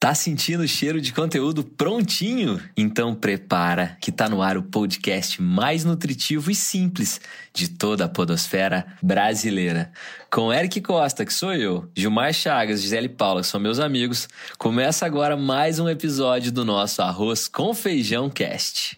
Tá 0.00 0.14
sentindo 0.14 0.62
o 0.62 0.66
cheiro 0.66 0.98
de 0.98 1.12
conteúdo 1.12 1.62
prontinho? 1.62 2.58
Então 2.74 3.14
prepara 3.14 3.98
que 4.00 4.10
tá 4.10 4.30
no 4.30 4.40
ar 4.40 4.56
o 4.56 4.62
podcast 4.62 5.42
mais 5.42 5.84
nutritivo 5.84 6.50
e 6.50 6.54
simples 6.54 7.20
de 7.52 7.68
toda 7.68 8.06
a 8.06 8.08
podosfera 8.08 8.86
brasileira. 9.02 9.92
Com 10.30 10.50
Eric 10.50 10.80
Costa, 10.80 11.22
que 11.26 11.34
sou 11.34 11.52
eu, 11.52 11.86
Gilmar 11.94 12.32
Chagas, 12.32 12.80
Gisele 12.80 13.10
Paula, 13.10 13.42
que 13.42 13.46
são 13.46 13.60
meus 13.60 13.78
amigos, 13.78 14.26
começa 14.56 15.04
agora 15.04 15.36
mais 15.36 15.78
um 15.78 15.86
episódio 15.86 16.50
do 16.50 16.64
nosso 16.64 17.02
Arroz 17.02 17.46
com 17.46 17.74
Feijão 17.74 18.30
Cast. 18.30 18.96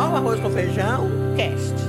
Olha 0.00 0.10
o 0.10 0.16
Arroz 0.16 0.40
com 0.40 0.50
Feijão 0.50 1.08
Cast. 1.36 1.87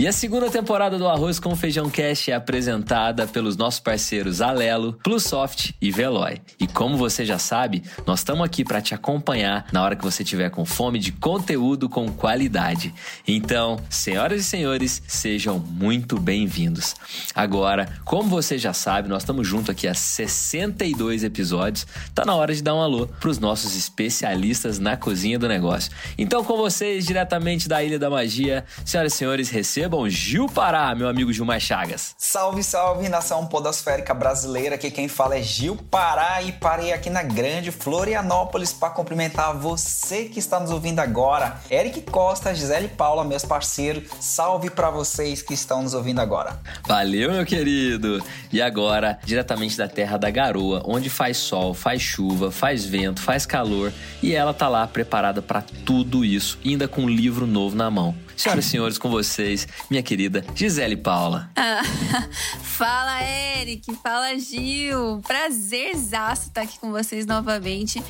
E 0.00 0.08
a 0.08 0.12
segunda 0.12 0.50
temporada 0.50 0.96
do 0.96 1.06
Arroz 1.06 1.38
com 1.38 1.54
Feijão 1.54 1.90
Cast 1.90 2.30
é 2.30 2.34
apresentada 2.34 3.26
pelos 3.26 3.54
nossos 3.54 3.80
parceiros 3.80 4.40
Alelo, 4.40 4.94
Plusoft 5.02 5.74
e 5.78 5.90
Veloy. 5.90 6.40
E 6.58 6.66
como 6.66 6.96
você 6.96 7.22
já 7.22 7.38
sabe, 7.38 7.82
nós 8.06 8.20
estamos 8.20 8.42
aqui 8.42 8.64
para 8.64 8.80
te 8.80 8.94
acompanhar 8.94 9.66
na 9.70 9.82
hora 9.82 9.94
que 9.94 10.02
você 10.02 10.24
tiver 10.24 10.48
com 10.48 10.64
fome 10.64 10.98
de 10.98 11.12
conteúdo 11.12 11.86
com 11.86 12.10
qualidade. 12.10 12.94
Então, 13.28 13.78
senhoras 13.90 14.40
e 14.40 14.44
senhores, 14.44 15.02
sejam 15.06 15.58
muito 15.58 16.18
bem-vindos. 16.18 16.94
Agora, 17.34 17.86
como 18.02 18.30
você 18.30 18.56
já 18.56 18.72
sabe, 18.72 19.06
nós 19.06 19.20
estamos 19.22 19.46
juntos 19.46 19.68
aqui 19.68 19.86
há 19.86 19.92
62 19.92 21.24
episódios. 21.24 21.86
Tá 22.14 22.24
na 22.24 22.34
hora 22.34 22.54
de 22.54 22.62
dar 22.62 22.74
um 22.74 22.80
alô 22.80 23.06
para 23.06 23.28
os 23.28 23.38
nossos 23.38 23.76
especialistas 23.76 24.78
na 24.78 24.96
cozinha 24.96 25.38
do 25.38 25.46
negócio. 25.46 25.92
Então, 26.16 26.42
com 26.42 26.56
vocês, 26.56 27.04
diretamente 27.04 27.68
da 27.68 27.84
Ilha 27.84 27.98
da 27.98 28.08
Magia, 28.08 28.64
senhoras 28.82 29.12
e 29.12 29.16
senhores, 29.18 29.50
recebam 29.50 29.89
recebam 29.90 30.08
Gil 30.08 30.46
Pará, 30.46 30.94
meu 30.94 31.08
amigo 31.08 31.32
Gilmar 31.32 31.58
Chagas. 31.58 32.14
Salve, 32.16 32.62
salve, 32.62 33.08
nação 33.08 33.46
podosférica 33.46 34.14
brasileira. 34.14 34.76
Aqui 34.76 34.90
quem 34.90 35.08
fala 35.08 35.36
é 35.36 35.42
Gil 35.42 35.76
Pará 35.90 36.40
e 36.42 36.52
parei 36.52 36.92
aqui 36.92 37.10
na 37.10 37.24
grande 37.24 37.72
Florianópolis 37.72 38.72
para 38.72 38.90
cumprimentar 38.90 39.52
você 39.56 40.26
que 40.26 40.38
está 40.38 40.60
nos 40.60 40.70
ouvindo 40.70 41.00
agora. 41.00 41.60
Eric 41.68 42.02
Costa, 42.02 42.54
Gisele 42.54 42.86
Paula, 42.88 43.24
meus 43.24 43.44
parceiros. 43.44 44.04
Salve 44.20 44.70
para 44.70 44.90
vocês 44.90 45.42
que 45.42 45.54
estão 45.54 45.82
nos 45.82 45.92
ouvindo 45.92 46.20
agora. 46.20 46.60
Valeu, 46.86 47.32
meu 47.32 47.44
querido. 47.44 48.22
E 48.52 48.62
agora, 48.62 49.18
diretamente 49.24 49.76
da 49.76 49.88
terra 49.88 50.16
da 50.16 50.30
garoa, 50.30 50.82
onde 50.84 51.10
faz 51.10 51.36
sol, 51.36 51.74
faz 51.74 52.00
chuva, 52.00 52.52
faz 52.52 52.84
vento, 52.84 53.20
faz 53.20 53.44
calor, 53.44 53.92
e 54.22 54.34
ela 54.34 54.54
tá 54.54 54.68
lá 54.68 54.86
preparada 54.86 55.42
para 55.42 55.62
tudo 55.84 56.24
isso, 56.24 56.58
ainda 56.64 56.86
com 56.86 57.02
um 57.02 57.08
livro 57.08 57.46
novo 57.46 57.74
na 57.74 57.90
mão. 57.90 58.14
Senhoras 58.40 58.64
e 58.64 58.68
senhores, 58.70 58.96
com 58.96 59.10
vocês, 59.10 59.68
minha 59.90 60.02
querida 60.02 60.42
Gisele 60.54 60.96
Paula. 60.96 61.50
Ah, 61.54 61.82
fala, 62.64 63.22
Eric. 63.22 63.94
Fala, 63.96 64.34
Gil. 64.38 65.20
Prazerzaço 65.26 66.48
estar 66.48 66.62
aqui 66.62 66.78
com 66.78 66.90
vocês 66.90 67.26
novamente. 67.26 68.02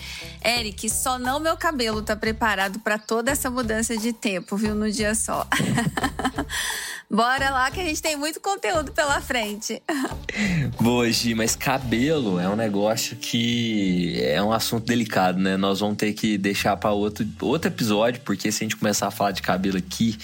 Eric, 0.45 0.89
só 0.89 1.19
não 1.19 1.41
meu 1.41 1.57
cabelo 1.57 2.01
tá 2.01 2.15
preparado 2.15 2.79
para 2.79 2.97
toda 2.97 3.33
essa 3.33 3.51
mudança 3.51 3.97
de 3.97 4.13
tempo, 4.13 4.57
viu? 4.57 4.73
No 4.73 4.89
dia 4.89 5.17
só. 5.17 5.45
Bora 7.11 7.51
lá 7.51 7.69
que 7.73 7.81
a 7.81 7.85
gente 7.85 8.01
tem 8.01 8.17
muito 8.17 8.41
conteúdo 8.41 8.93
pela 8.93 9.21
frente. 9.21 9.83
Boa, 10.81 11.11
Gi, 11.11 11.35
mas 11.35 11.57
cabelo 11.57 12.39
é 12.39 12.49
um 12.49 12.55
negócio 12.55 13.17
que 13.17 14.23
é 14.23 14.41
um 14.41 14.53
assunto 14.53 14.87
delicado, 14.87 15.37
né? 15.37 15.57
Nós 15.57 15.81
vamos 15.81 15.97
ter 15.97 16.13
que 16.13 16.39
deixar 16.39 16.77
para 16.77 16.93
outro, 16.93 17.27
outro 17.41 17.69
episódio, 17.69 18.21
porque 18.25 18.53
se 18.53 18.63
a 18.63 18.65
gente 18.65 18.77
começar 18.77 19.09
a 19.09 19.11
falar 19.11 19.33
de 19.33 19.43
cabelo 19.43 19.77
aqui, 19.77 20.17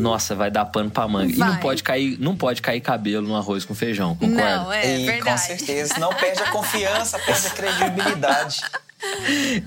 nossa, 0.00 0.34
vai 0.34 0.50
dar 0.50 0.64
pano 0.64 0.90
pra 0.90 1.06
manga. 1.06 1.32
Vai. 1.36 1.48
E 1.48 1.52
não 1.52 1.60
pode 1.60 1.82
cair, 1.84 2.18
não 2.18 2.36
pode 2.36 2.60
cair 2.60 2.80
cabelo 2.80 3.28
no 3.28 3.36
arroz 3.36 3.64
com 3.64 3.72
feijão, 3.72 4.16
concorda? 4.16 4.56
Não, 4.56 4.72
é 4.72 5.00
e, 5.00 5.06
verdade. 5.06 5.30
Com 5.30 5.46
certeza, 5.46 5.94
não 6.00 6.12
perde 6.12 6.42
a 6.42 6.50
confiança, 6.50 7.20
perde 7.20 7.46
a 7.46 7.50
credibilidade. 7.50 8.60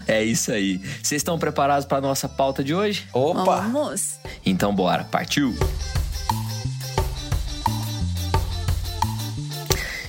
É 0.08 0.24
isso 0.24 0.50
aí. 0.50 0.78
Vocês 1.04 1.20
estão 1.20 1.38
preparados 1.38 1.86
para 1.86 2.00
nossa 2.00 2.30
pauta 2.30 2.64
de 2.64 2.74
hoje? 2.74 3.06
Opa! 3.12 3.58
Vamos! 3.58 4.14
Então 4.46 4.74
bora, 4.74 5.04
partiu! 5.04 5.54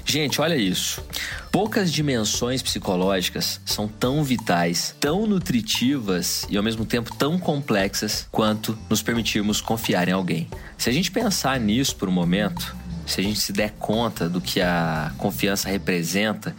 Gente, 0.08 0.40
olha 0.40 0.54
isso. 0.54 1.04
Poucas 1.50 1.92
dimensões 1.92 2.62
psicológicas 2.62 3.60
são 3.66 3.88
tão 3.88 4.22
vitais, 4.22 4.94
tão 5.00 5.26
nutritivas 5.26 6.46
e 6.48 6.56
ao 6.56 6.62
mesmo 6.62 6.84
tempo 6.84 7.14
tão 7.16 7.36
complexas 7.40 8.28
quanto 8.30 8.78
nos 8.88 9.02
permitirmos 9.02 9.60
confiar 9.60 10.08
em 10.08 10.12
alguém. 10.12 10.48
Se 10.78 10.88
a 10.88 10.92
gente 10.92 11.10
pensar 11.10 11.58
nisso 11.58 11.96
por 11.96 12.08
um 12.08 12.12
momento, 12.12 12.76
se 13.04 13.20
a 13.20 13.24
gente 13.24 13.40
se 13.40 13.52
der 13.52 13.72
conta 13.72 14.28
do 14.28 14.40
que 14.40 14.60
a 14.60 15.12
confiança 15.18 15.68
representa 15.68 16.54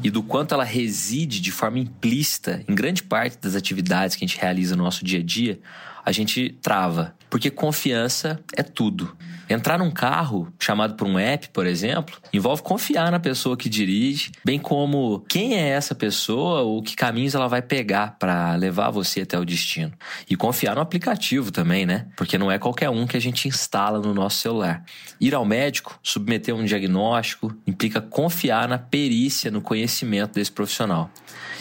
e 0.00 0.08
do 0.08 0.22
quanto 0.22 0.54
ela 0.54 0.64
reside 0.64 1.40
de 1.40 1.50
forma 1.50 1.80
implícita 1.80 2.62
em 2.68 2.74
grande 2.74 3.02
parte 3.02 3.36
das 3.38 3.56
atividades 3.56 4.14
que 4.14 4.24
a 4.24 4.28
gente 4.28 4.40
realiza 4.40 4.76
no 4.76 4.84
nosso 4.84 5.04
dia 5.04 5.18
a 5.18 5.22
dia, 5.22 5.58
a 6.04 6.12
gente 6.12 6.56
trava. 6.62 7.14
Porque 7.28 7.50
confiança 7.50 8.38
é 8.56 8.62
tudo. 8.62 9.16
Entrar 9.52 9.78
num 9.78 9.90
carro 9.90 10.50
chamado 10.58 10.94
por 10.94 11.06
um 11.06 11.18
app, 11.18 11.50
por 11.50 11.66
exemplo, 11.66 12.16
envolve 12.32 12.62
confiar 12.62 13.10
na 13.12 13.20
pessoa 13.20 13.54
que 13.54 13.68
dirige, 13.68 14.32
bem 14.42 14.58
como 14.58 15.22
quem 15.28 15.56
é 15.56 15.68
essa 15.68 15.94
pessoa 15.94 16.62
ou 16.62 16.82
que 16.82 16.96
caminhos 16.96 17.34
ela 17.34 17.46
vai 17.48 17.60
pegar 17.60 18.16
para 18.18 18.54
levar 18.54 18.88
você 18.88 19.20
até 19.20 19.38
o 19.38 19.44
destino. 19.44 19.92
E 20.28 20.36
confiar 20.36 20.74
no 20.74 20.80
aplicativo 20.80 21.50
também, 21.50 21.84
né? 21.84 22.06
Porque 22.16 22.38
não 22.38 22.50
é 22.50 22.58
qualquer 22.58 22.88
um 22.88 23.06
que 23.06 23.16
a 23.16 23.20
gente 23.20 23.46
instala 23.46 23.98
no 23.98 24.14
nosso 24.14 24.38
celular. 24.38 24.82
Ir 25.20 25.34
ao 25.34 25.44
médico, 25.44 25.98
submeter 26.02 26.54
um 26.54 26.64
diagnóstico, 26.64 27.54
implica 27.66 28.00
confiar 28.00 28.66
na 28.66 28.78
perícia, 28.78 29.50
no 29.50 29.60
conhecimento 29.60 30.32
desse 30.32 30.50
profissional. 30.50 31.10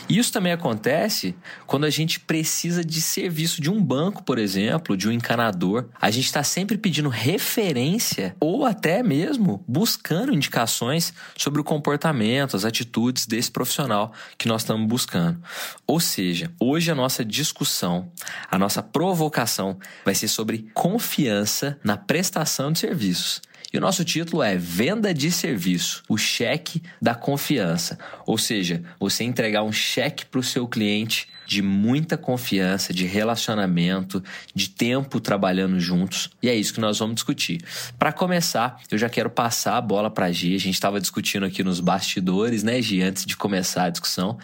Isso 0.10 0.32
também 0.32 0.52
acontece 0.52 1.36
quando 1.66 1.86
a 1.86 1.90
gente 1.90 2.20
precisa 2.20 2.84
de 2.84 3.02
serviço 3.02 3.62
de 3.62 3.70
um 3.70 3.82
banco, 3.82 4.24
por 4.24 4.38
exemplo, 4.38 4.98
de 4.98 5.08
um 5.08 5.12
encanador. 5.12 5.86
A 6.00 6.12
gente 6.12 6.26
está 6.26 6.44
sempre 6.44 6.78
pedindo 6.78 7.10
referência 7.10 8.36
ou 8.40 8.66
até 8.66 9.02
mesmo 9.04 9.64
buscando 9.68 10.34
indicações 10.34 11.14
sobre 11.38 11.62
o 11.62 11.64
comportamento, 11.64 12.56
as 12.56 12.66
atitudes 12.66 13.26
desse 13.26 13.52
profissional 13.52 14.14
que 14.38 14.48
nós 14.48 14.62
estamos 14.62 14.88
buscando. 14.88 15.42
Ou 15.88 16.00
seja, 16.00 16.52
hoje 16.60 16.92
a 16.92 16.96
nossa 16.96 17.24
discussão, 17.24 18.12
a 18.50 18.58
nossa 18.58 18.82
provocação 18.84 19.78
vai 20.04 20.16
ser 20.16 20.28
sobre 20.28 20.70
confiança 20.74 21.80
na 21.84 21.98
prestação 21.98 22.72
de 22.72 22.80
serviços. 22.80 23.42
E 23.74 23.78
o 23.78 23.82
nosso 23.82 24.04
título 24.04 24.44
é 24.44 24.58
Venda 24.58 25.14
de 25.14 25.32
Serviço, 25.32 26.04
o 26.10 26.18
cheque 26.18 26.84
da 27.02 27.16
confiança. 27.16 27.98
Ou 28.26 28.38
seja, 28.38 28.84
você 29.00 29.24
entregar 29.24 29.64
um 29.64 29.72
cheque 29.72 30.26
para 30.26 30.40
o 30.40 30.44
seu 30.44 30.68
cliente 30.68 31.30
de 31.52 31.62
muita 31.62 32.18
confiança, 32.18 32.94
de 32.94 33.06
relacionamento, 33.06 34.24
de 34.56 34.70
tempo 34.70 35.20
trabalhando 35.20 35.82
juntos. 35.82 36.30
E 36.42 36.48
é 36.48 36.56
isso 36.56 36.74
que 36.74 36.80
nós 36.80 36.98
vamos 36.98 37.16
discutir. 37.16 37.62
Para 38.00 38.14
começar, 38.14 38.80
eu 38.90 38.98
já 38.98 39.10
quero 39.10 39.30
passar 39.30 39.76
a 39.76 39.82
bola 39.82 40.10
para 40.10 40.28
a 40.28 40.32
Gi. 40.32 40.56
A 40.56 40.60
gente 40.60 40.76
estava 40.76 41.02
discutindo 41.02 41.46
aqui 41.46 41.62
nos 41.62 41.82
bastidores, 41.82 42.64
né, 42.64 42.82
Gi, 42.82 43.02
antes 43.02 43.26
de 43.26 43.36
começar 43.36 43.84
a 43.84 43.90
discussão, 43.90 44.40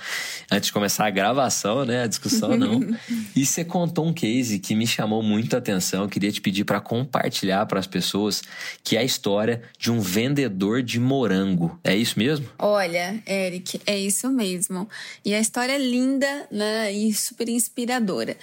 antes 0.51 0.67
de 0.67 0.73
começar 0.73 1.07
a 1.07 1.09
gravação, 1.09 1.85
né, 1.85 2.03
a 2.03 2.07
discussão 2.07 2.57
não. 2.57 2.81
e 3.33 3.45
você 3.45 3.63
contou 3.63 4.05
um 4.05 4.11
case 4.11 4.59
que 4.59 4.75
me 4.75 4.85
chamou 4.85 5.23
muito 5.23 5.55
a 5.55 5.59
atenção. 5.59 6.03
Eu 6.03 6.09
queria 6.09 6.29
te 6.29 6.41
pedir 6.41 6.65
para 6.65 6.81
compartilhar 6.81 7.65
para 7.67 7.79
as 7.79 7.87
pessoas 7.87 8.43
que 8.83 8.97
é 8.97 8.99
a 8.99 9.03
história 9.05 9.61
de 9.79 9.89
um 9.89 10.01
vendedor 10.01 10.83
de 10.83 10.99
morango. 10.99 11.79
É 11.85 11.95
isso 11.95 12.19
mesmo? 12.19 12.49
Olha, 12.59 13.17
Eric, 13.25 13.79
é 13.85 13.97
isso 13.97 14.29
mesmo. 14.29 14.89
E 15.23 15.33
a 15.33 15.39
história 15.39 15.71
é 15.71 15.77
linda, 15.77 16.47
né? 16.51 16.96
E 16.97 17.13
super 17.13 17.47
inspiradora. 17.49 18.35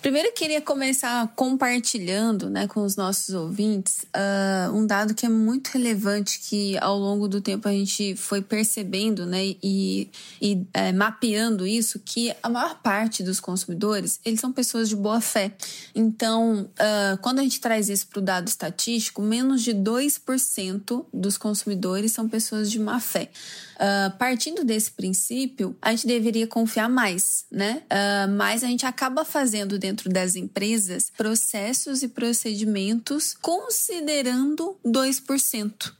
Primeiro, 0.00 0.28
eu 0.28 0.32
queria 0.32 0.62
começar 0.62 1.30
compartilhando 1.36 2.48
né, 2.48 2.66
com 2.66 2.82
os 2.82 2.96
nossos 2.96 3.34
ouvintes 3.34 4.06
uh, 4.16 4.74
um 4.74 4.86
dado 4.86 5.14
que 5.14 5.26
é 5.26 5.28
muito 5.28 5.68
relevante, 5.68 6.40
que 6.40 6.78
ao 6.78 6.98
longo 6.98 7.28
do 7.28 7.38
tempo 7.38 7.68
a 7.68 7.72
gente 7.72 8.16
foi 8.16 8.40
percebendo 8.40 9.26
né, 9.26 9.54
e, 9.62 10.08
e 10.40 10.66
é, 10.72 10.90
mapeando 10.90 11.66
isso, 11.66 12.00
que 12.02 12.34
a 12.42 12.48
maior 12.48 12.80
parte 12.80 13.22
dos 13.22 13.40
consumidores, 13.40 14.18
eles 14.24 14.40
são 14.40 14.50
pessoas 14.50 14.88
de 14.88 14.96
boa 14.96 15.20
fé. 15.20 15.52
Então, 15.94 16.62
uh, 16.62 17.18
quando 17.20 17.40
a 17.40 17.42
gente 17.42 17.60
traz 17.60 17.90
isso 17.90 18.06
para 18.06 18.20
o 18.20 18.22
dado 18.22 18.48
estatístico, 18.48 19.20
menos 19.20 19.62
de 19.62 19.74
2% 19.74 21.04
dos 21.12 21.36
consumidores 21.36 22.12
são 22.12 22.26
pessoas 22.26 22.70
de 22.70 22.78
má 22.78 23.00
fé. 23.00 23.28
Uh, 23.76 24.16
partindo 24.18 24.62
desse 24.62 24.90
princípio, 24.90 25.74
a 25.80 25.90
gente 25.90 26.06
deveria 26.06 26.46
confiar 26.46 26.88
mais, 26.88 27.46
né? 27.50 27.82
Uh, 27.90 28.30
mas 28.36 28.62
a 28.62 28.68
gente 28.68 28.86
acaba 28.86 29.24
fazendo 29.24 29.76
dentro 29.76 30.08
das 30.08 30.36
empresas 30.36 31.10
processos 31.16 32.04
e 32.04 32.08
procedimentos 32.08 33.34
considerando 33.34 34.78
2%. 34.86 35.92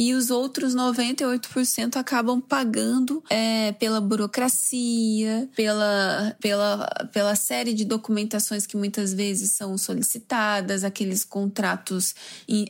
E 0.00 0.14
os 0.14 0.30
outros 0.30 0.74
98% 0.74 1.96
acabam 1.96 2.40
pagando 2.40 3.22
é, 3.28 3.72
pela 3.72 4.00
burocracia, 4.00 5.46
pela, 5.54 6.34
pela, 6.40 6.86
pela 7.12 7.36
série 7.36 7.74
de 7.74 7.84
documentações 7.84 8.66
que 8.66 8.78
muitas 8.78 9.12
vezes 9.12 9.52
são 9.52 9.76
solicitadas, 9.76 10.84
aqueles 10.84 11.22
contratos 11.22 12.14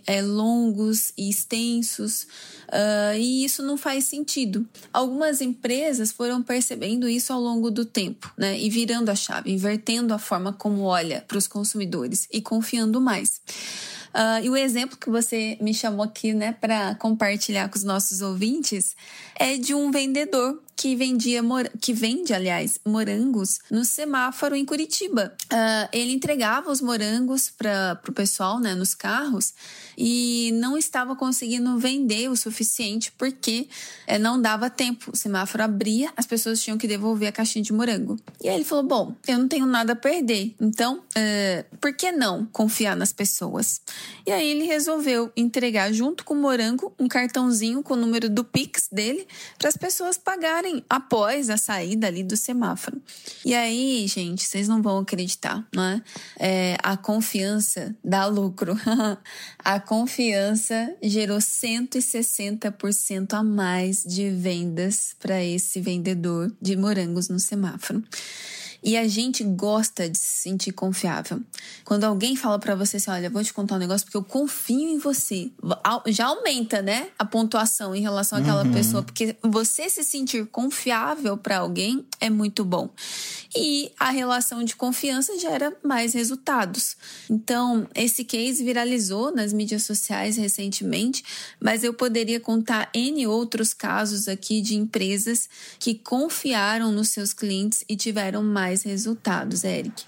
é, 0.08 0.20
longos 0.20 1.12
e 1.16 1.30
extensos. 1.30 2.24
Uh, 2.66 3.14
e 3.16 3.44
isso 3.44 3.62
não 3.62 3.76
faz 3.76 4.06
sentido. 4.06 4.66
Algumas 4.92 5.40
empresas 5.40 6.10
foram 6.10 6.42
percebendo 6.42 7.08
isso 7.08 7.32
ao 7.32 7.40
longo 7.40 7.70
do 7.70 7.84
tempo, 7.84 8.32
né? 8.36 8.58
E 8.58 8.68
virando 8.68 9.08
a 9.08 9.14
chave, 9.14 9.52
invertendo 9.52 10.12
a 10.12 10.18
forma 10.18 10.52
como 10.52 10.82
olha 10.82 11.24
para 11.28 11.38
os 11.38 11.46
consumidores 11.46 12.26
e 12.32 12.42
confiando 12.42 13.00
mais. 13.00 13.40
Uh, 14.14 14.44
e 14.44 14.50
o 14.50 14.56
exemplo 14.56 14.96
que 14.96 15.08
você 15.08 15.56
me 15.60 15.72
chamou 15.72 16.04
aqui, 16.04 16.32
né, 16.32 16.52
para 16.60 16.94
compartilhar 16.96 17.68
com 17.68 17.76
os 17.76 17.84
nossos 17.84 18.20
ouvintes 18.20 18.96
é 19.38 19.56
de 19.56 19.72
um 19.74 19.90
vendedor 19.90 20.60
que 20.80 20.96
vendia 20.96 21.42
que 21.78 21.92
vende, 21.92 22.32
aliás, 22.32 22.80
morangos 22.86 23.58
no 23.70 23.84
semáforo 23.84 24.56
em 24.56 24.64
Curitiba. 24.64 25.36
Uh, 25.52 25.88
ele 25.92 26.12
entregava 26.12 26.70
os 26.70 26.80
morangos 26.80 27.50
para 27.50 28.00
o 28.08 28.12
pessoal, 28.12 28.58
né, 28.58 28.74
nos 28.74 28.94
carros 28.94 29.52
e 30.02 30.50
não 30.54 30.78
estava 30.78 31.14
conseguindo 31.14 31.76
vender 31.78 32.30
o 32.30 32.36
suficiente 32.36 33.12
porque 33.18 33.68
é, 34.06 34.18
não 34.18 34.40
dava 34.40 34.70
tempo. 34.70 35.10
O 35.12 35.16
semáforo 35.16 35.62
abria, 35.62 36.10
as 36.16 36.24
pessoas 36.24 36.62
tinham 36.62 36.78
que 36.78 36.88
devolver 36.88 37.28
a 37.28 37.32
caixinha 37.32 37.62
de 37.62 37.74
morango. 37.74 38.18
E 38.42 38.48
aí 38.48 38.54
ele 38.54 38.64
falou: 38.64 38.84
Bom, 38.84 39.14
eu 39.28 39.36
não 39.36 39.46
tenho 39.46 39.66
nada 39.66 39.92
a 39.92 39.96
perder, 39.96 40.54
então 40.58 41.00
uh, 41.00 41.76
por 41.76 41.92
que 41.92 42.10
não 42.10 42.46
confiar 42.46 42.96
nas 42.96 43.12
pessoas? 43.12 43.82
E 44.26 44.32
aí 44.32 44.48
ele 44.48 44.64
resolveu 44.64 45.30
entregar 45.36 45.92
junto 45.92 46.24
com 46.24 46.32
o 46.32 46.40
morango 46.40 46.94
um 46.98 47.06
cartãozinho 47.06 47.82
com 47.82 47.92
o 47.92 47.96
número 47.96 48.30
do 48.30 48.42
Pix 48.42 48.88
dele 48.90 49.26
para 49.58 49.68
as 49.68 49.76
pessoas 49.76 50.16
pagarem 50.16 50.69
após 50.88 51.50
a 51.50 51.56
saída 51.56 52.06
ali 52.06 52.22
do 52.22 52.36
semáforo. 52.36 53.00
E 53.44 53.54
aí, 53.54 54.06
gente, 54.06 54.44
vocês 54.44 54.68
não 54.68 54.82
vão 54.82 54.98
acreditar, 54.98 55.66
né? 55.74 56.02
É, 56.38 56.76
a 56.82 56.96
confiança 56.96 57.94
dá 58.04 58.26
lucro. 58.26 58.76
a 59.58 59.80
confiança 59.80 60.94
gerou 61.02 61.38
160% 61.38 63.34
a 63.34 63.42
mais 63.42 64.02
de 64.02 64.30
vendas 64.30 65.14
para 65.18 65.42
esse 65.42 65.80
vendedor 65.80 66.54
de 66.60 66.76
morangos 66.76 67.28
no 67.28 67.38
semáforo. 67.38 68.02
E 68.82 68.96
a 68.96 69.06
gente 69.06 69.44
gosta 69.44 70.08
de 70.08 70.18
se 70.18 70.42
sentir 70.42 70.72
confiável. 70.72 71.40
Quando 71.84 72.04
alguém 72.04 72.34
fala 72.34 72.58
para 72.58 72.74
você 72.74 72.96
assim, 72.96 73.10
olha, 73.10 73.28
vou 73.28 73.44
te 73.44 73.52
contar 73.52 73.76
um 73.76 73.78
negócio 73.78 74.06
porque 74.06 74.16
eu 74.16 74.24
confio 74.24 74.88
em 74.88 74.98
você, 74.98 75.50
já 76.08 76.26
aumenta, 76.26 76.80
né, 76.80 77.08
a 77.18 77.24
pontuação 77.24 77.94
em 77.94 78.00
relação 78.00 78.38
àquela 78.38 78.64
uhum. 78.64 78.72
pessoa, 78.72 79.02
porque 79.02 79.36
você 79.42 79.88
se 79.90 80.02
sentir 80.02 80.46
confiável 80.46 81.36
para 81.36 81.58
alguém 81.58 82.04
é 82.20 82.30
muito 82.30 82.64
bom. 82.64 82.88
E 83.54 83.90
a 83.98 84.10
relação 84.10 84.62
de 84.62 84.76
confiança 84.76 85.36
gera 85.38 85.72
mais 85.82 86.14
resultados. 86.14 86.96
Então, 87.28 87.88
esse 87.94 88.24
case 88.24 88.62
viralizou 88.62 89.34
nas 89.34 89.52
mídias 89.52 89.82
sociais 89.82 90.36
recentemente, 90.36 91.24
mas 91.60 91.82
eu 91.82 91.92
poderia 91.92 92.38
contar 92.38 92.88
N 92.94 93.26
outros 93.26 93.74
casos 93.74 94.28
aqui 94.28 94.60
de 94.60 94.76
empresas 94.76 95.48
que 95.78 95.94
confiaram 95.94 96.92
nos 96.92 97.08
seus 97.08 97.32
clientes 97.32 97.84
e 97.88 97.96
tiveram 97.96 98.42
mais 98.42 98.82
resultados, 98.84 99.64
Eric? 99.64 100.04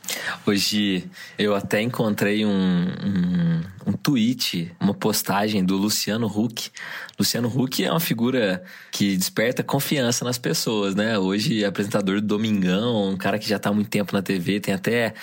Hoje 0.46 1.10
eu 1.36 1.54
até 1.54 1.82
encontrei 1.82 2.46
um, 2.46 2.50
um, 2.50 3.62
um 3.86 3.92
tweet, 3.92 4.72
uma 4.80 4.94
postagem 4.94 5.64
do 5.64 5.76
Luciano 5.76 6.26
Huck. 6.26 6.70
Luciano 7.18 7.48
Huck 7.48 7.84
é 7.84 7.90
uma 7.90 8.00
figura 8.00 8.62
que 8.90 9.16
desperta 9.16 9.62
confiança 9.62 10.24
nas 10.24 10.38
pessoas, 10.38 10.94
né? 10.94 11.18
Hoje 11.18 11.62
é 11.64 11.66
apresentador 11.66 12.20
do 12.20 12.26
Domingão, 12.26 13.10
um 13.10 13.16
cara 13.16 13.38
que 13.38 13.48
já 13.48 13.56
está 13.56 13.70
há 13.70 13.72
muito 13.72 13.90
tempo 13.90 14.12
na 14.12 14.22
TV, 14.22 14.60
tem 14.60 14.74
até 14.74 15.14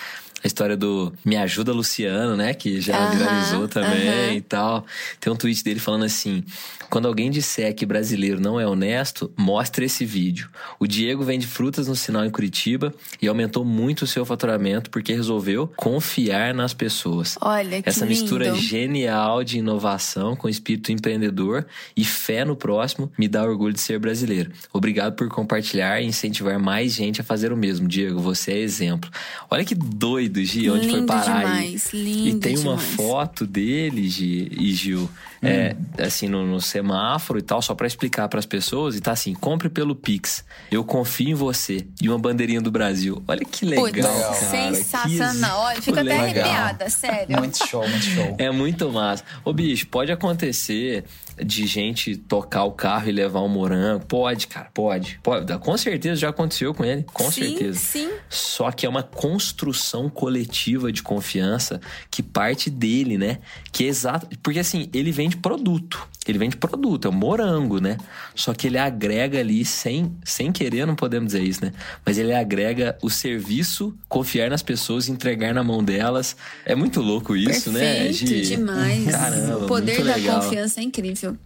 a 0.44 0.48
história 0.48 0.78
do 0.78 1.14
Me 1.24 1.36
Ajuda 1.36 1.72
Luciano, 1.74 2.36
né? 2.36 2.54
Que 2.54 2.80
já 2.80 3.10
viralizou 3.10 3.68
também 3.68 4.38
e 4.38 4.42
tal. 4.42 4.86
Tem 5.20 5.32
um 5.32 5.36
tweet 5.36 5.64
dele 5.64 5.80
falando 5.80 6.06
assim: 6.06 6.44
quando 6.90 7.08
alguém 7.08 7.30
disser 7.30 7.74
que 7.76 7.86
brasileiro 7.86 8.40
não 8.40 8.60
é 8.60 8.66
honesto, 8.68 9.32
mostre 9.38 9.86
esse 9.86 10.06
vídeo. 10.06 10.50
O 10.80 10.88
Diego 10.88 11.24
vende 11.24 11.46
frutas 11.46 11.88
no 11.88 11.96
sinal 11.96 12.26
em 12.26 12.30
Curitiba 12.30 12.94
e 13.22 13.28
aumentou 13.28 13.64
muito 13.64 14.04
o 14.04 14.08
seu 14.08 14.26
faturamento 14.26 14.90
porque 14.90 15.14
resolveu 15.14 15.68
confiar 15.76 16.54
nas 16.54 16.74
pessoas. 16.74 17.38
Olha, 17.42 17.82
que 17.82 17.90
Essa 17.90 18.06
lindo. 18.06 18.22
mistura 18.22 18.56
genial 18.56 19.44
de 19.44 19.58
inovação 19.60 20.36
com 20.36 20.48
espírito 20.50 20.92
empreendedor 20.92 21.66
e 21.96 22.04
fé 22.04 22.44
no 22.46 22.56
próximo 22.56 23.12
me 23.18 23.28
dá 23.28 23.44
orgulho 23.44 23.74
de 23.74 23.82
ser 23.82 24.00
brasileiro. 24.00 24.52
Obrigado 24.74 25.16
por 25.16 25.28
compartilhar 25.30 26.02
e 26.02 26.06
incentivar 26.06 26.60
mais 26.60 26.94
gente 26.94 27.22
a 27.22 27.24
fazer 27.24 27.52
o 27.52 27.58
mesmo. 27.58 27.88
Diego, 27.88 28.20
você 28.20 28.52
é 28.52 28.58
exemplo. 28.60 29.10
Olha 29.50 29.64
que 29.66 29.76
doido, 29.76 30.29
Gi, 30.38 30.70
onde 30.70 30.88
lindo 30.88 30.98
foi 30.98 31.06
parar 31.06 31.40
demais, 31.46 31.90
aí. 31.94 32.04
Lindo 32.04 32.38
e 32.38 32.40
tem 32.40 32.58
uma 32.58 32.76
demais. 32.78 32.96
foto 32.96 33.46
dele, 33.46 34.08
Gi, 34.08 34.52
e 34.58 34.72
Gil, 34.74 35.10
é, 35.42 35.76
assim, 35.98 36.28
no, 36.28 36.46
no 36.46 36.60
semáforo 36.60 37.40
e 37.40 37.42
tal, 37.42 37.62
só 37.62 37.74
para 37.74 37.88
explicar 37.88 38.28
para 38.28 38.40
as 38.40 38.46
pessoas. 38.46 38.96
E 38.96 39.02
tá 39.02 39.12
assim: 39.12 39.34
compre 39.34 39.70
pelo 39.70 39.96
Pix. 39.96 40.44
Eu 40.72 40.84
confio 40.84 41.30
em 41.30 41.34
você. 41.34 41.86
E 42.02 42.10
uma 42.10 42.20
bandeirinha 42.20 42.62
do 42.62 42.72
Brasil. 42.72 43.24
Olha 43.28 43.46
que 43.46 43.66
legal. 43.66 43.86
Putz, 43.86 44.06
cara. 44.06 44.74
sensacional. 44.74 45.62
Olha, 45.62 45.82
fica 45.82 46.02
até 46.02 46.18
arrepiada, 46.18 46.90
sério. 46.90 47.38
Muito 47.38 47.68
show, 47.68 47.88
muito 47.88 48.06
show. 48.06 48.36
É 48.38 48.52
muito 48.52 48.92
massa. 48.92 49.24
Ô, 49.44 49.54
bicho, 49.54 49.88
pode 49.88 50.12
acontecer 50.12 51.06
de 51.44 51.66
gente 51.66 52.18
tocar 52.18 52.64
o 52.64 52.72
carro 52.72 53.10
e 53.10 53.12
levar 53.12 53.42
um 53.42 53.48
morango? 53.48 54.06
Pode, 54.06 54.48
cara, 54.48 54.70
pode. 54.74 55.20
pode. 55.24 55.58
Com 55.60 55.78
certeza 55.78 56.16
já 56.20 56.30
aconteceu 56.30 56.74
com 56.74 56.84
ele, 56.84 57.06
com 57.14 57.32
sim, 57.32 57.42
certeza. 57.42 57.80
Sim. 57.80 58.10
Só 58.30 58.72
que 58.72 58.86
é 58.86 58.90
uma 58.90 59.04
construção 59.04 60.10
coletiva 60.10 60.92
de 60.92 61.02
confiança 61.02 61.80
que 62.12 62.22
parte 62.22 62.70
dele, 62.70 63.18
né? 63.18 63.40
Que 63.72 63.86
é 63.86 63.88
exato. 63.88 64.28
Porque 64.44 64.60
assim, 64.60 64.90
ele 64.94 65.12
vende 65.30 65.38
produto. 65.38 66.08
Ele 66.28 66.38
vende 66.38 66.58
produto, 66.58 67.08
é 67.08 67.12
um 67.12 67.14
morango, 67.14 67.80
né? 67.80 67.98
Só 68.36 68.54
que 68.54 68.68
ele 68.68 68.78
agrega 68.78 69.40
ali, 69.40 69.64
sem, 69.64 70.12
sem 70.24 70.52
querer, 70.52 70.86
não 70.86 70.96
podemos 70.96 71.28
dizer 71.34 71.44
isso, 71.44 71.64
né? 71.64 71.72
Mas 72.06 72.18
ele 72.18 72.34
agrega 72.34 72.98
o 73.02 73.10
serviço, 73.10 73.96
confiar 74.08 74.50
nas 74.50 74.62
pessoas, 74.62 75.08
entregar 75.08 75.54
na 75.54 75.64
mão 75.64 75.84
delas. 75.84 76.36
É 76.66 76.76
muito 76.76 77.02
louco 77.02 77.36
isso, 77.36 77.72
Perfeito, 77.72 77.72
né? 77.72 78.08
De... 78.10 78.42
demais. 78.42 79.06
Caramba, 79.06 79.58
o 79.58 79.68
poder 79.68 80.04
da 80.04 80.16
legal. 80.16 80.42
confiança 80.42 80.80
é 80.80 80.84
incrível. 80.84 81.38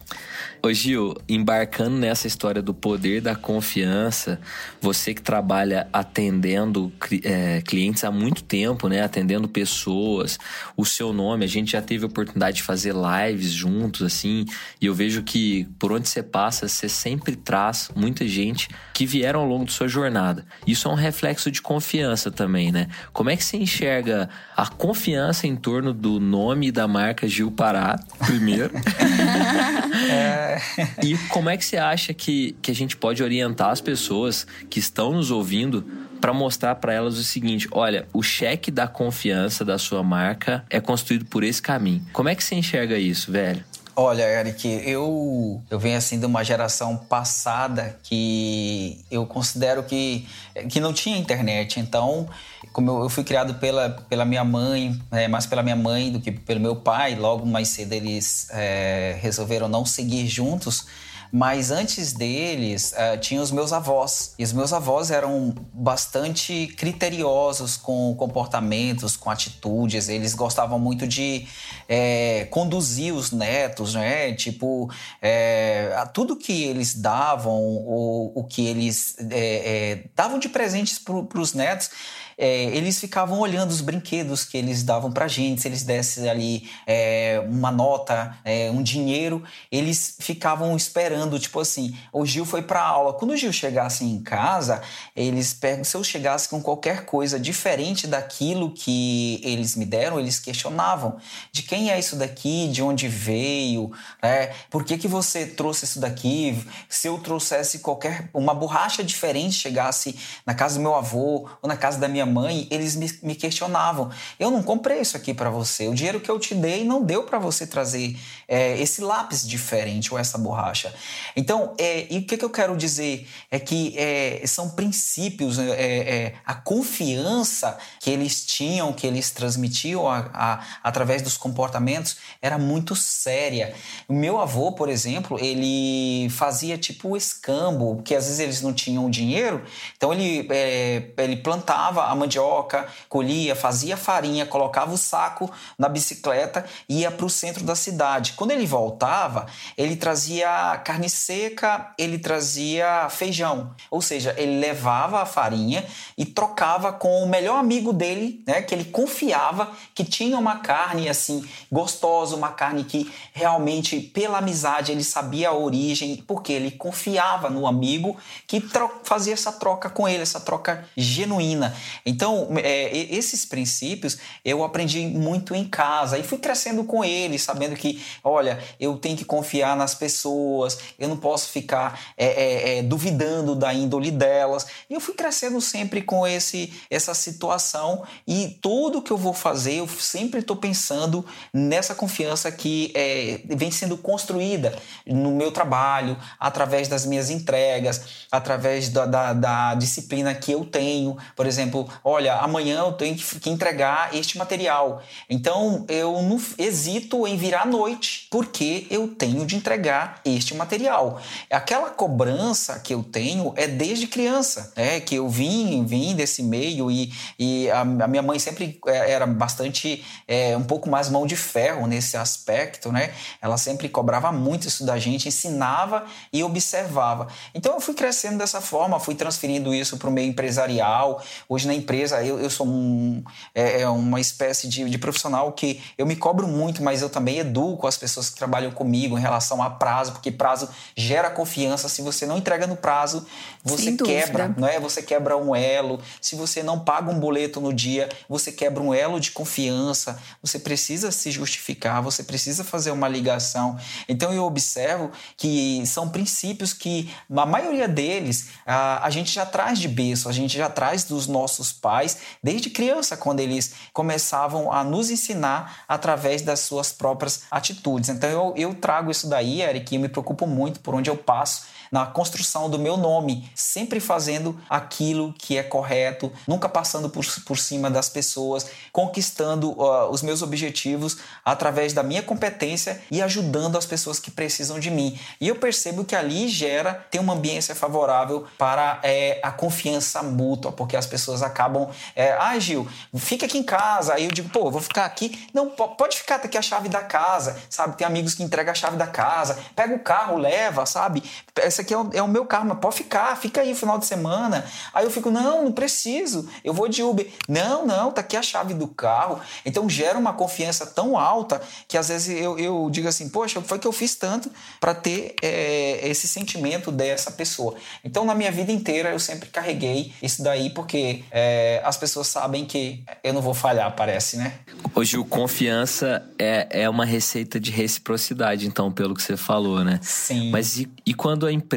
Ô 0.66 0.72
Gil, 0.72 1.14
embarcando 1.28 1.98
nessa 1.98 2.26
história 2.26 2.62
do 2.62 2.74
poder 2.74 3.20
da 3.20 3.36
confiança, 3.36 4.40
você 4.80 5.14
que 5.14 5.22
trabalha 5.22 5.90
atendendo 5.92 6.90
é, 7.22 7.62
clientes 7.64 8.06
há 8.06 8.10
muito 8.10 8.42
tempo, 8.46 8.88
né? 8.88 9.02
Atendendo 9.02 9.50
pessoas, 9.50 10.40
o 10.78 10.86
seu 10.86 11.12
nome, 11.12 11.44
a 11.44 11.50
gente 11.50 11.74
já 11.74 11.82
teve 11.82 12.06
a 12.06 12.08
oportunidade 12.08 12.58
de 12.58 12.64
fazer 12.64 12.94
lives 12.96 13.52
juntos, 13.52 14.04
assim, 14.04 14.46
e 14.80 14.86
eu 14.86 14.96
vejo 14.96 15.22
que 15.22 15.68
por 15.78 15.92
onde 15.92 16.08
você 16.08 16.24
passa, 16.24 16.66
você 16.66 16.88
sempre 16.88 17.36
traz 17.36 17.92
muita 17.94 18.26
gente 18.26 18.70
que 18.94 19.06
vieram 19.06 19.42
ao 19.42 19.46
longo 19.46 19.66
da 19.66 19.72
sua 19.72 19.90
jornada. 19.90 20.46
Isso 20.66 20.88
é 20.88 20.92
um 20.92 20.96
reflexo 20.96 21.52
de 21.52 21.62
confiança 21.62 22.32
também, 22.32 22.72
né? 22.72 22.88
Como 23.12 23.30
é 23.30 23.36
que 23.36 23.44
você 23.44 23.58
enxerga 23.58 24.30
a 24.56 24.66
confiança 24.66 25.46
em 25.46 25.58
torno 25.58 25.94
do 25.94 26.22
nome 26.22 26.72
da 26.72 26.88
marca 26.88 27.28
Gil 27.28 27.52
Pará, 27.52 28.00
primeiro? 28.26 28.72
é... 30.10 30.53
E 31.02 31.18
como 31.30 31.50
é 31.50 31.58
que 31.58 31.66
você 31.66 31.78
acha 31.78 32.14
que, 32.14 32.56
que 32.62 32.72
a 32.72 32.76
gente 32.76 32.96
pode 32.98 33.24
orientar 33.24 33.70
as 33.70 33.82
pessoas 33.82 34.46
que 34.70 34.80
estão 34.80 35.14
nos 35.14 35.32
ouvindo 35.32 35.86
para 36.22 36.34
mostrar 36.34 36.76
para 36.76 36.94
elas 36.94 37.18
o 37.18 37.24
seguinte: 37.24 37.68
olha, 37.72 38.08
o 38.14 38.24
cheque 38.24 38.72
da 38.72 38.88
confiança 38.88 39.66
da 39.66 39.78
sua 39.78 40.02
marca 40.02 40.64
é 40.70 40.80
construído 40.80 41.26
por 41.26 41.44
esse 41.44 41.62
caminho. 41.62 42.06
Como 42.14 42.30
é 42.30 42.36
que 42.36 42.44
você 42.44 42.56
enxerga 42.56 42.98
isso, 42.98 43.32
velho? 43.32 43.64
Olha, 43.96 44.24
Eric, 44.24 44.68
eu, 44.86 45.62
eu 45.70 45.80
venho 45.80 45.98
assim 45.98 46.20
de 46.20 46.26
uma 46.26 46.44
geração 46.44 46.98
passada 46.98 47.96
que 48.02 49.00
eu 49.12 49.24
considero 49.28 49.84
que, 49.84 50.28
que 50.68 50.80
não 50.80 50.92
tinha 50.92 51.16
internet. 51.16 51.80
Então, 51.80 52.28
como 52.72 52.90
eu, 52.90 53.04
eu 53.04 53.10
fui 53.10 53.24
criado 53.24 53.54
pela, 53.56 53.92
pela 54.10 54.26
minha 54.26 54.44
mãe, 54.44 55.00
é, 55.12 55.28
mais 55.28 55.46
pela 55.46 55.62
minha 55.62 55.76
mãe 55.76 56.12
do 56.12 56.20
que 56.20 56.32
pelo 56.32 56.60
meu 56.60 56.76
pai, 56.76 57.14
logo 57.14 57.46
mais 57.46 57.68
cedo 57.68 57.94
eles 57.94 58.48
é, 58.50 59.16
resolveram 59.22 59.70
não 59.70 59.86
seguir 59.86 60.28
juntos. 60.28 60.88
Mas 61.36 61.72
antes 61.72 62.14
deles, 62.14 62.94
uh, 62.94 63.18
tinha 63.18 63.42
os 63.42 63.50
meus 63.50 63.74
avós. 63.74 64.36
E 64.38 64.44
os 64.44 64.54
meus 64.54 64.72
avós 64.72 65.10
eram 65.10 65.52
bastante 65.74 66.68
criteriosos 66.78 67.76
com 67.76 68.14
comportamentos, 68.16 69.18
com 69.18 69.32
atitudes. 69.32 70.10
Eles 70.10 70.36
gostavam 70.36 70.78
muito 70.78 71.08
de 71.08 71.48
é, 71.90 72.46
conduzir 72.52 73.16
os 73.16 73.32
netos, 73.32 73.96
né? 73.96 74.34
Tipo, 74.34 74.92
é, 75.20 75.92
tudo 76.14 76.36
que 76.36 76.66
eles 76.66 76.94
davam, 76.94 77.60
ou 77.60 78.32
o 78.36 78.44
que 78.44 78.68
eles 78.68 79.16
é, 79.32 80.04
davam 80.16 80.38
de 80.38 80.48
presentes 80.48 81.00
para 81.00 81.42
os 81.42 81.56
netos, 81.56 81.90
é, 82.38 82.66
eles 82.66 83.00
ficavam 83.00 83.40
olhando 83.40 83.72
os 83.72 83.82
brinquedos 83.82 84.44
que 84.44 84.58
eles 84.58 84.84
davam 84.84 85.12
pra 85.12 85.28
gente, 85.28 85.62
se 85.62 85.68
eles 85.68 85.84
dessem 85.84 86.30
ali 86.30 86.70
é, 86.86 87.44
uma 87.48 87.72
nota, 87.72 88.38
é, 88.44 88.70
um 88.72 88.82
dinheiro, 88.82 89.44
eles 89.72 90.18
ficavam 90.20 90.76
esperando, 90.76 91.40
tipo 91.40 91.60
assim, 91.60 91.96
o 92.12 92.26
Gil 92.26 92.46
foi 92.46 92.62
pra 92.62 92.82
aula. 92.82 93.14
Quando 93.14 93.32
o 93.32 93.38
Gil 93.38 93.52
chegasse 93.52 94.04
em 94.04 94.22
casa, 94.22 94.82
eles 95.16 95.58
se 95.84 95.96
eu 95.96 96.04
chegasse 96.04 96.50
com 96.50 96.62
qualquer 96.62 97.06
coisa 97.06 97.40
diferente 97.40 98.08
daquilo 98.08 98.72
que 98.72 99.40
eles 99.44 99.76
me 99.76 99.86
deram, 99.86 100.20
eles 100.20 100.40
questionavam 100.40 101.18
de 101.52 101.64
quem 101.64 101.92
é 101.92 101.98
isso 101.98 102.16
daqui, 102.16 102.68
de 102.68 102.82
onde 102.82 103.08
veio, 103.08 103.92
né? 104.22 104.48
Por 104.70 104.84
que, 104.84 104.98
que 104.98 105.08
você 105.08 105.46
trouxe 105.46 105.86
isso 105.86 106.00
daqui? 106.00 106.66
Se 106.90 107.08
eu 107.08 107.18
trouxesse 107.18 107.80
qualquer 107.80 108.30
uma 108.34 108.54
borracha 108.54 109.04
diferente, 109.04 109.56
chegasse 109.56 110.18
na 110.46 110.54
casa 110.54 110.76
do 110.76 110.82
meu 110.82 110.96
avô 110.96 111.50
ou 111.62 111.68
na 111.68 111.78
casa 111.78 111.98
da 111.98 112.08
minha 112.08 112.23
mãe, 112.26 112.68
eles 112.70 112.96
me, 112.96 113.12
me 113.22 113.36
questionavam. 113.36 114.10
Eu 114.40 114.52
não 114.52 114.64
comprei 114.64 115.00
isso 115.00 115.18
aqui 115.18 115.34
para 115.34 115.50
você. 115.50 115.88
O 115.88 115.94
dinheiro 115.94 116.20
que 116.20 116.30
eu 116.30 116.40
te 116.40 116.56
dei 116.56 116.84
não 116.84 117.04
deu 117.04 117.24
para 117.24 117.40
você 117.40 117.66
trazer 117.68 118.18
é, 118.48 118.80
esse 118.80 119.02
lápis 119.02 119.48
diferente 119.48 120.14
ou 120.14 120.20
essa 120.20 120.38
borracha. 120.38 120.94
Então, 121.36 121.74
é, 121.78 122.08
e 122.14 122.20
o 122.20 122.26
que, 122.26 122.38
que 122.38 122.46
eu 122.46 122.50
quero 122.50 122.76
dizer 122.78 123.28
é 123.50 123.60
que 123.60 123.98
é, 123.98 124.42
são 124.46 124.70
princípios, 124.70 125.58
é, 125.60 125.72
é, 125.72 126.34
a 126.46 126.54
confiança 126.54 127.78
que 128.00 128.10
eles 128.10 128.46
tinham, 128.46 128.94
que 128.94 129.08
eles 129.08 129.32
transmitiam 129.32 130.08
a, 130.08 130.30
a, 130.34 130.66
através 130.84 131.22
dos 131.22 131.38
comportamentos 131.38 132.18
era 132.42 132.58
muito 132.58 132.96
séria. 132.96 133.74
O 134.08 134.14
meu 134.14 134.40
avô, 134.40 134.72
por 134.74 134.90
exemplo, 134.90 135.40
ele 135.40 136.30
fazia 136.30 136.78
tipo 136.78 137.16
escambo, 137.18 138.02
que 138.04 138.16
às 138.16 138.26
vezes 138.26 138.40
eles 138.40 138.62
não 138.62 138.74
tinham 138.74 139.10
dinheiro, 139.10 139.64
então 139.96 140.14
ele, 140.14 140.48
é, 140.52 141.10
ele 141.18 141.38
plantava 141.38 142.13
a 142.14 142.16
mandioca, 142.16 142.88
colhia, 143.10 143.56
fazia 143.56 143.98
farinha, 143.98 144.46
colocava 144.46 144.94
o 144.94 144.98
saco 144.98 145.52
na 145.78 145.90
bicicleta 145.90 146.66
e 146.88 147.02
ia 147.02 147.12
para 147.12 147.26
o 147.26 147.30
centro 147.30 147.64
da 147.64 147.76
cidade. 147.76 148.34
Quando 148.34 148.52
ele 148.52 148.66
voltava, 148.66 149.46
ele 149.78 149.96
trazia 149.96 150.82
carne 150.84 151.10
seca, 151.10 151.94
ele 151.98 152.18
trazia 152.18 153.08
feijão, 153.10 153.76
ou 153.92 154.02
seja, 154.02 154.34
ele 154.38 154.60
levava 154.60 155.22
a 155.22 155.26
farinha 155.26 155.86
e 156.18 156.26
trocava 156.26 156.94
com 156.94 157.24
o 157.24 157.28
melhor 157.28 157.60
amigo 157.60 157.92
dele, 157.92 158.44
né, 158.48 158.62
que 158.62 158.74
ele 158.74 158.86
confiava 158.86 159.72
que 159.94 160.04
tinha 160.04 160.38
uma 160.38 160.58
carne 160.60 161.10
assim 161.10 161.44
gostosa, 161.72 162.36
uma 162.36 162.50
carne 162.50 162.84
que 162.84 163.12
realmente 163.34 164.00
pela 164.00 164.38
amizade 164.38 164.92
ele 164.92 165.04
sabia 165.04 165.50
a 165.50 165.54
origem, 165.54 166.24
porque 166.28 166.54
ele 166.54 166.72
confiava 166.72 167.50
no 167.50 167.68
amigo 167.68 168.18
que 168.48 168.62
fazia 169.04 169.34
essa 169.34 169.52
troca 169.52 169.90
com 169.90 170.08
ele, 170.08 170.24
essa 170.24 170.40
troca 170.40 170.88
genuína. 170.96 171.76
Então, 172.06 172.50
é, 172.58 172.96
esses 172.96 173.46
princípios 173.46 174.18
eu 174.44 174.64
aprendi 174.64 175.06
muito 175.08 175.56
em 175.56 175.66
casa 175.66 176.18
e 176.18 176.24
fui 176.24 176.38
crescendo 176.38 176.84
com 176.84 177.04
eles, 177.04 177.42
sabendo 177.42 177.76
que, 177.76 178.02
olha, 178.24 178.60
eu 178.80 178.98
tenho 178.98 179.18
que 179.18 179.26
confiar 179.26 179.76
nas 179.76 179.96
pessoas, 179.96 180.78
eu 181.00 181.08
não 181.08 181.18
posso 181.18 181.50
ficar 181.50 182.14
é, 182.18 182.26
é, 182.26 182.78
é 182.80 182.84
duvidando 182.84 183.56
da 183.56 183.74
índole 183.74 184.12
delas. 184.12 184.68
E 184.90 184.94
eu 184.94 185.00
fui 185.00 185.14
crescendo 185.14 185.60
sempre 185.62 186.02
com 186.02 186.28
esse 186.28 186.74
essa 186.90 187.14
situação 187.14 188.04
e 188.28 188.58
tudo 188.62 189.02
que 189.02 189.12
eu 189.12 189.18
vou 189.18 189.34
fazer, 189.34 189.76
eu 189.76 189.88
sempre 189.88 190.40
estou 190.40 190.56
pensando 190.56 191.26
nessa 191.54 191.96
confiança 191.96 192.52
que 192.52 192.92
é, 192.96 193.42
vem 193.46 193.72
sendo 193.72 193.98
construída 193.98 194.78
no 195.06 195.32
meu 195.32 195.52
trabalho, 195.52 196.18
através 196.40 196.88
das 196.88 197.06
minhas 197.06 197.30
entregas, 197.30 198.28
através 198.32 198.90
da, 198.90 199.06
da, 199.06 199.34
da 199.34 199.76
disciplina 199.76 200.34
que 200.34 200.52
eu 200.52 200.66
tenho. 200.66 201.18
Por 201.36 201.46
exemplo, 201.46 201.90
olha, 202.04 202.36
amanhã 202.36 202.80
eu 202.80 202.94
tenho 202.94 203.16
que 203.16 203.50
entregar 203.50 204.14
este 204.16 204.38
material. 204.38 205.02
Então 205.30 205.86
eu 205.90 206.22
não 206.22 206.42
hesito 206.58 207.28
em 207.28 207.38
virar 207.38 207.64
à 207.64 207.66
noite, 207.66 208.28
porque 208.30 208.88
eu 208.90 209.08
tenho 209.10 209.46
de 209.46 209.56
entregar 209.56 210.22
este 210.26 210.56
material. 210.56 211.22
Aquela 211.50 211.90
cobrança 211.90 212.80
que 212.80 212.94
eu 212.94 213.04
tenho 213.04 213.54
é 213.56 213.68
desde 213.68 214.08
criança, 214.08 214.72
é 214.76 215.00
que 215.00 215.16
eu 215.16 215.28
vim, 215.28 215.86
vim 215.86 216.16
desse 216.16 216.44
meio 216.44 216.90
e, 216.92 217.12
e 217.38 217.70
a, 217.70 217.82
a 217.82 218.08
minha 218.08 218.22
mãe 218.22 218.40
sempre 218.40 218.80
é, 218.88 219.12
era 219.12 219.26
bastante 219.26 220.04
é, 220.28 220.56
um 220.58 220.64
pouco 220.64 220.90
mais 220.90 221.10
mão 221.10 221.26
de 221.26 221.36
ferro 221.36 221.88
nesse 221.88 222.18
aspecto, 222.18 222.92
né? 222.92 223.14
Ela 223.42 223.58
sempre 223.58 223.90
cobrava 223.90 224.32
muito 224.32 224.68
isso 224.68 224.86
da 224.86 224.98
gente, 224.98 225.28
ensinava 225.28 226.06
e 226.32 226.44
observava. 226.44 227.28
Então 227.54 227.74
eu 227.74 227.82
fui 227.82 227.94
crescendo 227.94 228.38
dessa 228.38 228.62
forma, 228.62 229.00
fui 229.00 229.16
transferindo 229.16 229.74
isso 229.74 229.98
para 229.98 230.10
o 230.10 230.12
meio 230.12 230.30
empresarial. 230.30 231.24
Hoje 231.48 231.68
na 231.68 231.74
empresa 231.84 232.24
eu, 232.24 232.40
eu 232.40 232.50
sou 232.50 232.66
um, 232.66 233.24
é, 233.54 233.82
é, 233.82 233.90
uma 233.90 234.20
espécie 234.20 234.68
de, 234.68 234.90
de 234.90 234.98
profissional 234.98 235.52
que 235.52 235.82
eu 235.98 236.06
me 236.06 236.16
cobro 236.16 236.48
muito, 236.48 236.82
mas 236.82 237.02
eu 237.02 237.10
também 237.10 237.38
educo 237.38 237.86
as 237.86 237.98
pessoas 237.98 238.30
que 238.30 238.38
trabalham 238.38 238.72
comigo 238.72 239.18
em 239.18 239.22
relação 239.22 239.62
a 239.62 239.70
prazo, 239.70 240.14
porque 240.14 240.32
prazo 240.32 240.70
gera 240.96 241.30
confiança. 241.30 241.88
Se 241.88 242.02
você 242.02 242.26
não 242.26 242.38
entrega 242.38 242.66
no 242.66 242.76
prazo, 242.76 243.26
você 243.64 243.94
quebra, 243.94 244.54
não 244.58 244.68
é? 244.68 244.78
Você 244.78 245.02
quebra 245.02 245.38
um 245.38 245.56
elo. 245.56 246.02
Se 246.20 246.36
você 246.36 246.62
não 246.62 246.80
paga 246.80 247.10
um 247.10 247.18
boleto 247.18 247.62
no 247.62 247.74
dia, 247.74 248.10
você 248.28 248.52
quebra 248.52 248.84
um 248.84 248.94
elo 248.94 249.22
de 249.22 249.32
confiança. 249.32 250.20
Você 250.42 250.60
precisa 250.60 251.12
se 251.12 251.32
justificar, 251.32 252.02
você 252.02 252.24
precisa 252.24 252.64
fazer 252.64 252.92
uma 252.92 253.08
ligação. 253.08 253.78
Então 254.10 254.34
eu 254.34 254.44
observo 254.44 255.12
que 255.38 255.82
são 255.86 256.10
princípios 256.10 256.74
que 256.74 257.10
a 257.34 257.46
maioria 257.46 257.88
deles 257.88 258.50
a, 258.66 259.06
a 259.06 259.10
gente 259.10 259.32
já 259.32 259.46
traz 259.46 259.80
de 259.80 259.88
berço, 259.88 260.28
a 260.28 260.34
gente 260.34 260.58
já 260.58 260.70
traz 260.70 261.06
dos 261.06 261.28
nossos 261.28 261.72
pais 261.72 262.18
desde 262.44 262.70
criança, 262.70 263.16
quando 263.16 263.40
eles 263.40 263.74
começavam 263.94 264.74
a 264.74 264.84
nos 264.84 265.10
ensinar 265.10 265.84
através 265.88 266.42
das 266.42 266.60
suas 266.60 266.92
próprias 266.92 267.44
atitudes. 267.50 268.10
Então 268.10 268.30
eu, 268.30 268.54
eu 268.58 268.76
trago 268.76 269.10
isso 269.10 269.28
daí, 269.28 269.62
Eric, 269.62 269.96
e 269.96 269.98
me 269.98 270.10
preocupo 270.10 270.46
muito 270.46 270.82
por 270.82 270.94
onde 270.96 271.10
eu 271.10 271.16
passo 271.16 271.73
na 271.94 272.08
construção 272.08 272.72
do 272.72 272.80
meu 272.80 272.98
nome, 272.98 273.48
sempre 273.54 274.00
fazendo 274.00 274.60
aquilo 274.68 275.32
que 275.38 275.60
é 275.60 275.62
correto, 275.62 276.34
nunca 276.48 276.68
passando 276.68 277.08
por, 277.08 277.24
por 277.46 277.56
cima 277.56 277.88
das 277.88 278.10
pessoas, 278.10 278.66
conquistando 278.92 279.74
uh, 279.74 280.10
os 280.10 280.24
meus 280.24 280.42
objetivos 280.42 281.18
através 281.46 281.94
da 281.94 282.02
minha 282.02 282.24
competência 282.24 283.00
e 283.12 283.22
ajudando 283.22 283.78
as 283.78 283.86
pessoas 283.86 284.20
que 284.20 284.32
precisam 284.32 284.80
de 284.80 284.90
mim. 284.90 285.20
E 285.40 285.48
eu 285.48 285.56
percebo 285.56 286.04
que 286.04 286.16
ali 286.16 286.48
gera, 286.48 287.06
tem 287.12 287.22
uma 287.22 287.34
ambiência 287.34 287.76
favorável 287.76 288.48
para 288.58 289.00
é, 289.04 289.40
a 289.44 289.52
confiança 289.52 290.24
mútua, 290.24 290.72
porque 290.72 290.98
as 290.98 291.06
pessoas 291.06 291.44
acabam, 291.44 291.92
é, 292.16 292.32
ah, 292.34 292.58
Gil, 292.58 292.88
fica 293.18 293.46
aqui 293.46 293.60
em 293.60 293.64
casa. 293.64 294.16
Aí 294.16 294.26
eu 294.26 294.32
digo, 294.32 294.50
pô, 294.50 294.72
vou 294.72 294.82
ficar 294.82 295.06
aqui. 295.06 295.48
Não, 295.54 295.70
pode 295.70 296.18
ficar, 296.18 296.40
tá 296.40 296.48
aqui 296.48 296.58
a 296.58 296.62
chave 296.64 296.90
da 296.90 297.04
casa, 297.04 297.56
sabe? 297.70 297.98
Tem 297.98 298.08
amigos 298.08 298.34
que 298.34 298.42
entregam 298.42 298.72
a 298.72 298.76
chave 298.76 298.98
da 298.98 299.06
casa, 299.06 299.60
pega 299.76 299.94
o 299.94 300.00
carro, 300.00 300.38
leva, 300.38 300.88
sabe? 300.88 301.22
Essa 301.56 301.83
aqui 301.84 301.94
é 301.94 301.98
o, 301.98 302.10
é 302.14 302.22
o 302.22 302.28
meu 302.28 302.46
carro, 302.46 302.68
mas 302.68 302.80
pode 302.80 302.96
ficar, 302.96 303.36
fica 303.38 303.62
aí 303.62 303.70
no 303.70 303.76
final 303.76 303.98
de 303.98 304.06
semana. 304.06 304.66
Aí 304.94 305.06
eu 305.06 305.12
fico, 305.12 305.30
não, 305.30 305.66
não 305.66 305.72
preciso, 305.72 306.50
eu 306.64 306.74
vou 306.74 306.88
de 306.88 307.04
Uber. 307.04 307.28
Não, 307.48 307.86
não, 307.86 308.12
tá 308.12 308.22
aqui 308.22 308.36
a 308.36 308.42
chave 308.42 308.74
do 308.74 308.88
carro. 308.88 309.40
Então 309.66 309.90
gera 309.90 310.18
uma 310.18 310.34
confiança 310.34 310.86
tão 310.86 311.18
alta 311.18 311.62
que 311.88 311.98
às 311.98 312.10
vezes 312.10 312.42
eu, 312.42 312.58
eu 312.58 312.90
digo 312.92 313.08
assim, 313.08 313.30
poxa, 313.30 313.62
foi 313.62 313.78
que 313.78 313.88
eu 313.88 313.92
fiz 313.92 314.16
tanto 314.16 314.50
para 314.80 314.94
ter 314.94 315.36
é, 315.42 316.08
esse 316.08 316.28
sentimento 316.28 316.92
dessa 316.92 317.32
pessoa. 317.32 317.76
Então 318.04 318.26
na 318.26 318.34
minha 318.34 318.52
vida 318.52 318.72
inteira 318.72 319.12
eu 319.12 319.20
sempre 319.20 319.50
carreguei 319.50 320.14
isso 320.22 320.42
daí 320.44 320.70
porque 320.70 321.24
é, 321.32 321.82
as 321.84 321.98
pessoas 321.98 322.28
sabem 322.28 322.66
que 322.66 323.04
eu 323.24 323.34
não 323.34 323.42
vou 323.42 323.54
falhar, 323.54 323.96
parece, 323.96 324.38
né? 324.38 324.54
Hoje 324.96 325.18
o 325.18 325.26
confiança 325.26 326.24
é, 326.38 326.84
é 326.84 326.90
uma 326.90 327.06
receita 327.06 327.60
de 327.60 327.72
reciprocidade, 327.72 328.68
então, 328.68 328.92
pelo 328.92 329.14
que 329.14 329.22
você 329.22 329.36
falou, 329.36 329.84
né? 329.84 330.00
Sim. 330.02 330.52
Mas 330.52 330.78
e, 330.78 330.90
e 331.06 331.14
quando 331.14 331.46
a 331.46 331.52
empresa 331.52 331.73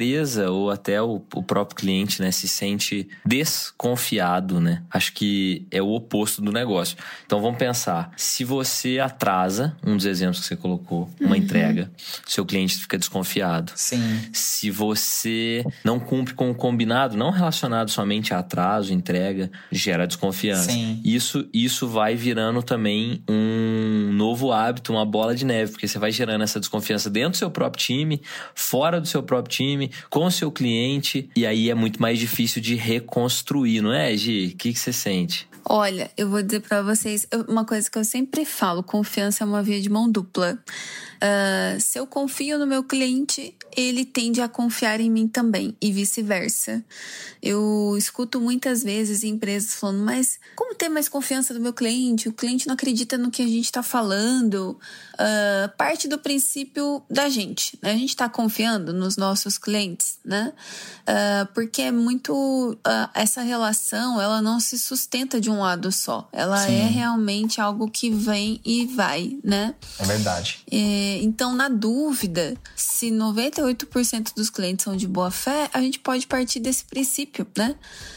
ou 0.50 0.70
até 0.70 1.00
o, 1.00 1.22
o, 1.34 1.42
próprio 1.42 1.76
cliente, 1.76 2.20
né, 2.20 2.30
se 2.30 2.48
sente 2.48 3.08
desconfiado, 3.24 4.60
né? 4.60 4.82
Acho 4.90 5.12
que 5.12 5.66
é 5.70 5.80
o 5.82 5.88
oposto 5.88 6.42
do 6.42 6.52
negócio. 6.52 6.96
Então 7.24 7.40
vamos 7.40 7.58
pensar, 7.58 8.12
se 8.16 8.44
você 8.44 8.98
atrasa, 8.98 9.76
um 9.84 9.96
dos 9.96 10.06
exemplos 10.06 10.40
que 10.40 10.46
você 10.46 10.56
colocou, 10.56 11.08
uma 11.20 11.30
uhum. 11.30 11.36
entrega, 11.36 11.90
seu 12.26 12.44
cliente 12.44 12.76
fica 12.76 12.98
desconfiado. 12.98 13.72
Sim. 13.74 14.20
Se 14.32 14.70
você 14.70 15.64
não 15.84 15.98
cumpre 15.98 16.34
com 16.34 16.50
o 16.50 16.54
combinado, 16.54 17.16
não 17.16 17.30
relacionado 17.30 17.90
somente 17.90 18.34
a 18.34 18.38
atraso, 18.38 18.92
entrega, 18.92 19.50
gera 19.70 20.06
desconfiança. 20.06 20.70
Sim. 20.70 21.00
Isso, 21.04 21.48
isso 21.52 21.88
vai 21.88 22.14
virando 22.14 22.62
também 22.62 23.22
um 23.28 24.12
novo 24.12 24.52
hábito, 24.52 24.92
uma 24.92 25.04
bola 25.04 25.34
de 25.34 25.44
neve, 25.44 25.72
porque 25.72 25.88
você 25.88 25.98
vai 25.98 26.10
gerando 26.12 26.42
essa 26.42 26.60
desconfiança 26.60 27.10
dentro 27.10 27.32
do 27.32 27.36
seu 27.36 27.50
próprio 27.50 27.84
time, 27.84 28.20
fora 28.54 29.00
do 29.00 29.06
seu 29.06 29.22
próprio 29.22 29.54
time, 29.54 29.75
com 30.10 30.24
o 30.26 30.30
seu 30.30 30.50
cliente, 30.50 31.28
e 31.36 31.46
aí 31.46 31.70
é 31.70 31.74
muito 31.74 32.00
mais 32.00 32.18
difícil 32.18 32.60
de 32.60 32.74
reconstruir, 32.74 33.80
não 33.80 33.92
é, 33.92 34.16
Gi? 34.16 34.52
O 34.54 34.56
que, 34.56 34.72
que 34.72 34.78
você 34.78 34.92
sente? 34.92 35.48
Olha, 35.68 36.10
eu 36.16 36.30
vou 36.30 36.42
dizer 36.42 36.60
para 36.60 36.80
vocês 36.80 37.26
uma 37.48 37.64
coisa 37.64 37.90
que 37.90 37.98
eu 37.98 38.04
sempre 38.04 38.44
falo: 38.44 38.84
confiança 38.84 39.42
é 39.42 39.46
uma 39.46 39.62
via 39.62 39.80
de 39.80 39.90
mão 39.90 40.10
dupla. 40.10 40.58
Uh, 41.16 41.80
se 41.80 41.98
eu 41.98 42.06
confio 42.06 42.58
no 42.58 42.66
meu 42.66 42.84
cliente, 42.84 43.54
ele 43.76 44.04
tende 44.04 44.40
a 44.40 44.48
confiar 44.48 45.00
em 45.00 45.10
mim 45.10 45.28
também 45.28 45.76
e 45.80 45.90
vice-versa. 45.92 46.84
Eu 47.42 47.94
escuto 47.96 48.40
muitas 48.40 48.82
vezes 48.82 49.22
empresas 49.22 49.74
falando, 49.74 50.04
mas 50.04 50.38
como 50.54 50.74
ter 50.74 50.88
mais 50.88 51.08
confiança 51.08 51.54
do 51.54 51.60
meu 51.60 51.72
cliente? 51.72 52.28
O 52.28 52.32
cliente 52.32 52.66
não 52.66 52.74
acredita 52.74 53.16
no 53.16 53.30
que 53.30 53.42
a 53.42 53.46
gente 53.46 53.66
está 53.66 53.82
falando. 53.82 54.78
Uh, 55.14 55.76
parte 55.76 56.08
do 56.08 56.18
princípio 56.18 57.02
da 57.10 57.28
gente, 57.28 57.78
né? 57.82 57.92
A 57.92 57.96
gente 57.96 58.10
está 58.10 58.28
confiando 58.28 58.92
nos 58.92 59.16
nossos 59.16 59.58
clientes, 59.58 60.18
né? 60.24 60.52
Uh, 61.02 61.52
porque 61.54 61.82
é 61.82 61.92
muito 61.92 62.78
essa 63.14 63.42
relação, 63.42 64.20
ela 64.20 64.42
não 64.42 64.60
se 64.60 64.78
sustenta 64.78 65.40
de 65.40 65.50
um 65.50 65.60
lado 65.60 65.90
só. 65.92 66.28
Ela 66.32 66.58
Sim. 66.58 66.74
é 66.74 66.86
realmente 66.86 67.60
algo 67.60 67.90
que 67.90 68.10
vem 68.10 68.60
e 68.64 68.86
vai, 68.86 69.38
né? 69.42 69.74
É 69.98 70.04
verdade. 70.04 70.60
É, 70.70 71.15
então, 71.22 71.54
na 71.54 71.68
dúvida, 71.68 72.56
se 72.74 73.10
98% 73.10 74.34
dos 74.34 74.50
clientes 74.50 74.84
são 74.84 74.96
de 74.96 75.06
boa 75.06 75.30
fé, 75.30 75.68
a 75.72 75.80
gente 75.80 75.98
pode 75.98 76.26
partir 76.26 76.60
desse 76.60 76.84
princípio, 76.84 77.46
né? 77.56 77.74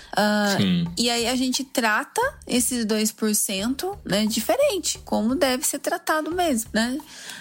Uh, 0.10 0.91
e 0.98 1.10
aí 1.10 1.27
a 1.27 1.36
gente 1.36 1.63
trata 1.63 2.22
esses 2.48 2.86
2% 2.86 3.98
né, 4.03 4.25
diferente, 4.25 5.00
como 5.06 5.36
deve 5.36 5.65
ser 5.65 5.79
tratado 5.79 6.32
mesmo, 6.32 6.72
né? 6.74 6.98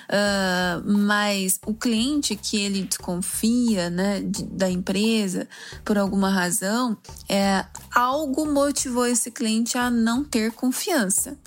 Uh, 0.08 0.92
mas 0.98 1.58
o 1.66 1.72
cliente 1.72 2.36
que 2.36 2.58
ele 2.58 2.82
desconfia 2.82 3.88
né, 3.88 4.20
de, 4.20 4.44
da 4.44 4.70
empresa 4.70 5.48
por 5.84 5.96
alguma 5.96 6.30
razão, 6.30 6.96
é, 7.28 7.64
algo 7.94 8.46
motivou 8.46 9.06
esse 9.06 9.30
cliente 9.30 9.78
a 9.78 9.90
não 9.90 10.22
ter 10.22 10.52
confiança 10.52 11.38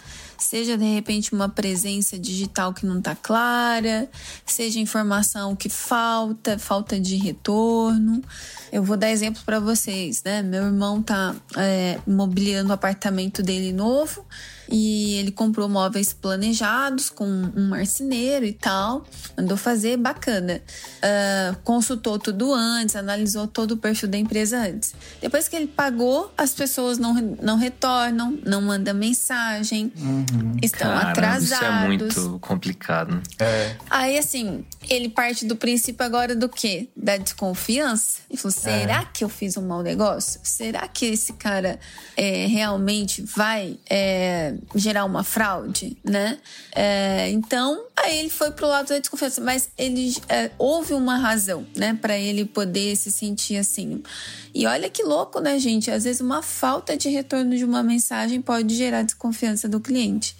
seja 0.43 0.77
de 0.77 0.85
repente 0.85 1.33
uma 1.33 1.49
presença 1.49 2.17
digital 2.17 2.73
que 2.73 2.85
não 2.85 2.99
está 2.99 3.15
clara, 3.15 4.09
seja 4.45 4.79
informação 4.79 5.55
que 5.55 5.69
falta, 5.69 6.57
falta 6.57 6.99
de 6.99 7.15
retorno. 7.15 8.21
Eu 8.71 8.83
vou 8.83 8.97
dar 8.97 9.09
exemplo 9.09 9.41
para 9.45 9.59
vocês, 9.59 10.23
né? 10.23 10.41
Meu 10.41 10.63
irmão 10.63 11.01
tá 11.01 11.35
é, 11.57 11.99
mobiliando 12.07 12.69
o 12.69 12.73
apartamento 12.73 13.43
dele 13.43 13.71
novo 13.71 14.25
e 14.71 15.15
ele 15.15 15.31
comprou 15.31 15.67
móveis 15.67 16.13
planejados 16.13 17.09
com 17.09 17.25
um 17.25 17.69
marceneiro 17.69 18.45
e 18.45 18.53
tal. 18.53 19.05
Mandou 19.37 19.57
fazer, 19.57 19.97
bacana. 19.97 20.61
Uh, 20.97 21.57
consultou 21.63 22.17
tudo 22.17 22.53
antes, 22.53 22.95
analisou 22.95 23.47
todo 23.47 23.71
o 23.71 23.77
perfil 23.77 24.07
da 24.07 24.17
empresa 24.17 24.59
antes. 24.59 24.95
Depois 25.19 25.47
que 25.47 25.55
ele 25.55 25.67
pagou, 25.67 26.33
as 26.37 26.53
pessoas 26.53 26.97
não, 26.97 27.13
não 27.41 27.57
retornam, 27.57 28.39
não 28.45 28.61
mandam 28.61 28.93
mensagem, 28.93 29.91
uhum. 29.97 30.55
estão 30.61 30.87
Caramba, 30.87 31.09
atrasados. 31.09 31.51
Isso 31.51 31.65
é 31.65 31.87
muito 31.87 32.39
complicado. 32.39 33.21
É. 33.39 33.75
Aí, 33.89 34.17
assim, 34.17 34.63
ele 34.89 35.09
parte 35.09 35.45
do 35.45 35.55
princípio 35.55 36.05
agora 36.05 36.35
do 36.35 36.47
quê? 36.47 36.87
Da 36.95 37.17
desconfiança. 37.17 38.19
Ele 38.29 38.37
falou: 38.37 38.57
será 38.57 39.01
é. 39.01 39.07
que 39.13 39.23
eu 39.23 39.29
fiz 39.29 39.57
um 39.57 39.67
mau 39.67 39.81
negócio? 39.81 40.39
Será 40.43 40.87
que 40.87 41.05
esse 41.07 41.33
cara 41.33 41.79
é, 42.15 42.45
realmente 42.47 43.21
vai 43.21 43.77
é, 43.89 44.55
gerar 44.75 45.05
uma 45.05 45.23
fraude, 45.23 45.97
né? 46.03 46.37
É, 46.73 47.29
então, 47.29 47.85
aí 47.95 48.19
ele 48.19 48.29
foi 48.29 48.51
pro 48.51 48.67
lado 48.67 48.89
da 48.89 48.99
desconfiança, 48.99 49.41
mas 49.41 49.69
ele 49.77 50.15
é, 50.29 50.51
houve 50.57 50.93
uma 50.93 51.17
razão, 51.17 51.65
né, 51.75 51.97
para 52.01 52.17
ele 52.17 52.45
poder 52.45 52.95
se 52.95 53.11
sentir 53.11 53.57
assim. 53.57 54.01
E 54.53 54.65
olha 54.65 54.89
que 54.89 55.03
louco, 55.03 55.39
né, 55.39 55.57
gente? 55.59 55.89
Às 55.91 56.03
vezes 56.03 56.21
uma 56.21 56.41
falta 56.41 56.97
de 56.97 57.09
retorno 57.09 57.55
de 57.55 57.65
uma 57.65 57.83
mensagem 57.83 58.41
pode 58.41 58.75
gerar 58.75 59.03
desconfiança 59.03 59.67
do 59.67 59.79
cliente. 59.79 60.35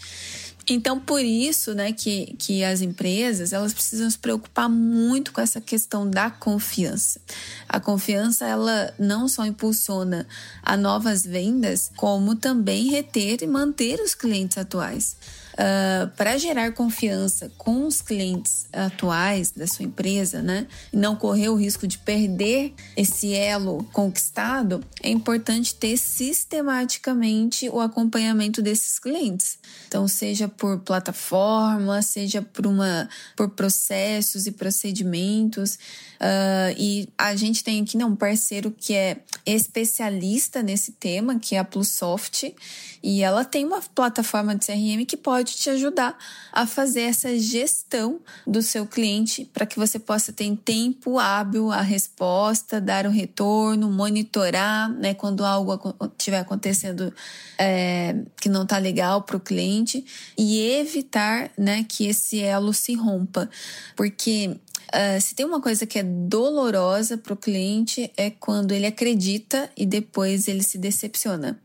Então, 0.70 1.00
por 1.00 1.22
isso, 1.22 1.74
né, 1.74 1.92
que, 1.92 2.36
que 2.38 2.64
as 2.64 2.82
empresas, 2.82 3.52
elas 3.52 3.74
precisam 3.74 4.10
se 4.10 4.18
preocupar 4.18 4.70
muito 4.70 5.34
com 5.34 5.42
essa 5.42 5.60
questão 5.60 6.10
da 6.10 6.30
confiança. 6.30 7.20
A 7.68 7.80
confiança, 7.80 8.46
ela 8.46 8.94
não 9.00 9.28
só 9.28 9.46
impulsiona 9.46 10.28
a 10.62 10.78
novas 10.78 11.26
vendas, 11.26 11.92
como 11.96 12.36
também 12.36 12.90
reter 12.90 13.42
e 13.42 13.48
manter 13.48 14.00
os 14.00 14.14
clientes 14.14 14.58
atuais. 14.58 15.16
Uh, 15.62 16.02
ah, 16.02 16.12
para 16.18 16.38
gerar 16.38 16.72
confiança 16.72 17.52
com 17.56 17.86
os 17.86 18.02
clientes 18.02 18.66
atuais 18.74 19.52
da 19.52 19.68
sua 19.68 19.86
empresa, 19.86 20.42
né, 20.42 20.66
e 20.92 20.98
não 20.98 21.16
correr 21.16 21.50
o 21.50 21.56
risco 21.56 21.86
de 21.86 22.00
perder 22.00 22.74
esse 22.98 23.34
elo 23.36 23.84
conquistado, 23.94 24.84
é 25.04 25.10
importante 25.10 25.76
ter 25.76 25.98
sistematicamente 25.98 27.70
o 27.70 27.80
acompanhamento 27.80 28.62
desses 28.62 28.98
clientes. 28.98 29.60
Então, 29.88 30.08
seja 30.08 30.48
por 30.48 30.80
plataforma, 30.80 32.02
seja 32.02 32.42
por 32.42 32.66
uma 32.66 33.08
por 33.36 33.50
processos 33.50 34.48
e 34.48 34.52
procedimentos. 34.52 35.76
Uh, 36.22 36.74
e 36.78 37.10
a 37.18 37.36
gente 37.36 37.64
tem 37.64 37.82
aqui 37.82 37.98
né, 37.98 38.06
um 38.06 38.16
parceiro 38.16 38.72
que 38.72 38.94
é 38.94 39.18
especialista 39.46 40.62
nesse 40.62 40.92
tema, 40.94 41.40
que 41.40 41.56
é 41.56 41.60
a 41.60 41.64
Plusoft, 41.64 42.56
e 43.04 43.24
ela 43.24 43.44
tem 43.44 43.66
uma 43.66 43.82
plataforma 43.82 44.56
de 44.56 44.66
CRM 44.66 45.06
que 45.06 45.18
pode 45.18 45.51
te 45.58 45.70
ajudar 45.70 46.18
a 46.52 46.66
fazer 46.66 47.02
essa 47.02 47.38
gestão 47.38 48.20
do 48.46 48.62
seu 48.62 48.86
cliente 48.86 49.46
para 49.46 49.66
que 49.66 49.78
você 49.78 49.98
possa 49.98 50.34
ter 50.34 50.46
em 50.46 50.56
tempo 50.56 51.18
hábil 51.20 51.72
a 51.72 51.82
resposta, 51.82 52.82
dar 52.82 53.06
o 53.06 53.10
retorno, 53.10 53.90
monitorar, 53.90 54.90
né, 54.90 55.14
quando 55.14 55.46
algo 55.46 55.96
estiver 56.18 56.40
acontecendo 56.40 57.14
é, 57.58 58.16
que 58.40 58.50
não 58.50 58.64
está 58.64 58.78
legal 58.78 59.22
para 59.22 59.38
o 59.38 59.40
cliente 59.40 60.06
e 60.38 60.60
evitar, 60.80 61.52
né, 61.58 61.86
que 61.88 62.08
esse 62.08 62.40
elo 62.40 62.74
se 62.74 62.94
rompa, 62.96 63.50
porque 63.96 64.58
Uh, 64.90 65.22
se 65.22 65.34
tem 65.34 65.46
uma 65.46 65.62
coisa 65.62 65.86
que 65.86 65.98
é 65.98 66.04
dolorosa 66.04 67.18
para 67.18 67.34
o 67.34 67.38
cliente 67.38 68.12
é 68.18 68.30
quando 68.30 68.74
ele 68.74 68.86
acredita 68.86 69.70
e 69.78 69.86
depois 69.86 70.48
ele 70.48 70.64
se 70.64 70.78
decepciona. 70.78 71.60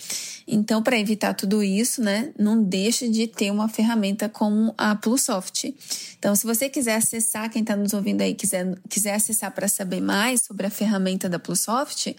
Então, 0.46 0.82
para 0.82 0.98
evitar 0.98 1.34
tudo 1.34 1.62
isso, 1.62 2.00
né, 2.00 2.32
não 2.38 2.62
deixe 2.62 3.08
de 3.08 3.26
ter 3.26 3.50
uma 3.50 3.68
ferramenta 3.68 4.28
como 4.28 4.72
a 4.78 4.94
Plusoft. 4.94 5.74
Então, 6.18 6.36
se 6.36 6.46
você 6.46 6.68
quiser 6.68 6.96
acessar, 6.96 7.50
quem 7.50 7.62
está 7.62 7.74
nos 7.74 7.92
ouvindo 7.92 8.20
aí 8.20 8.34
quiser, 8.34 8.78
quiser 8.88 9.14
acessar 9.14 9.50
para 9.52 9.66
saber 9.66 10.00
mais 10.00 10.42
sobre 10.42 10.66
a 10.66 10.70
ferramenta 10.70 11.28
da 11.28 11.38
Plusoft, 11.38 12.14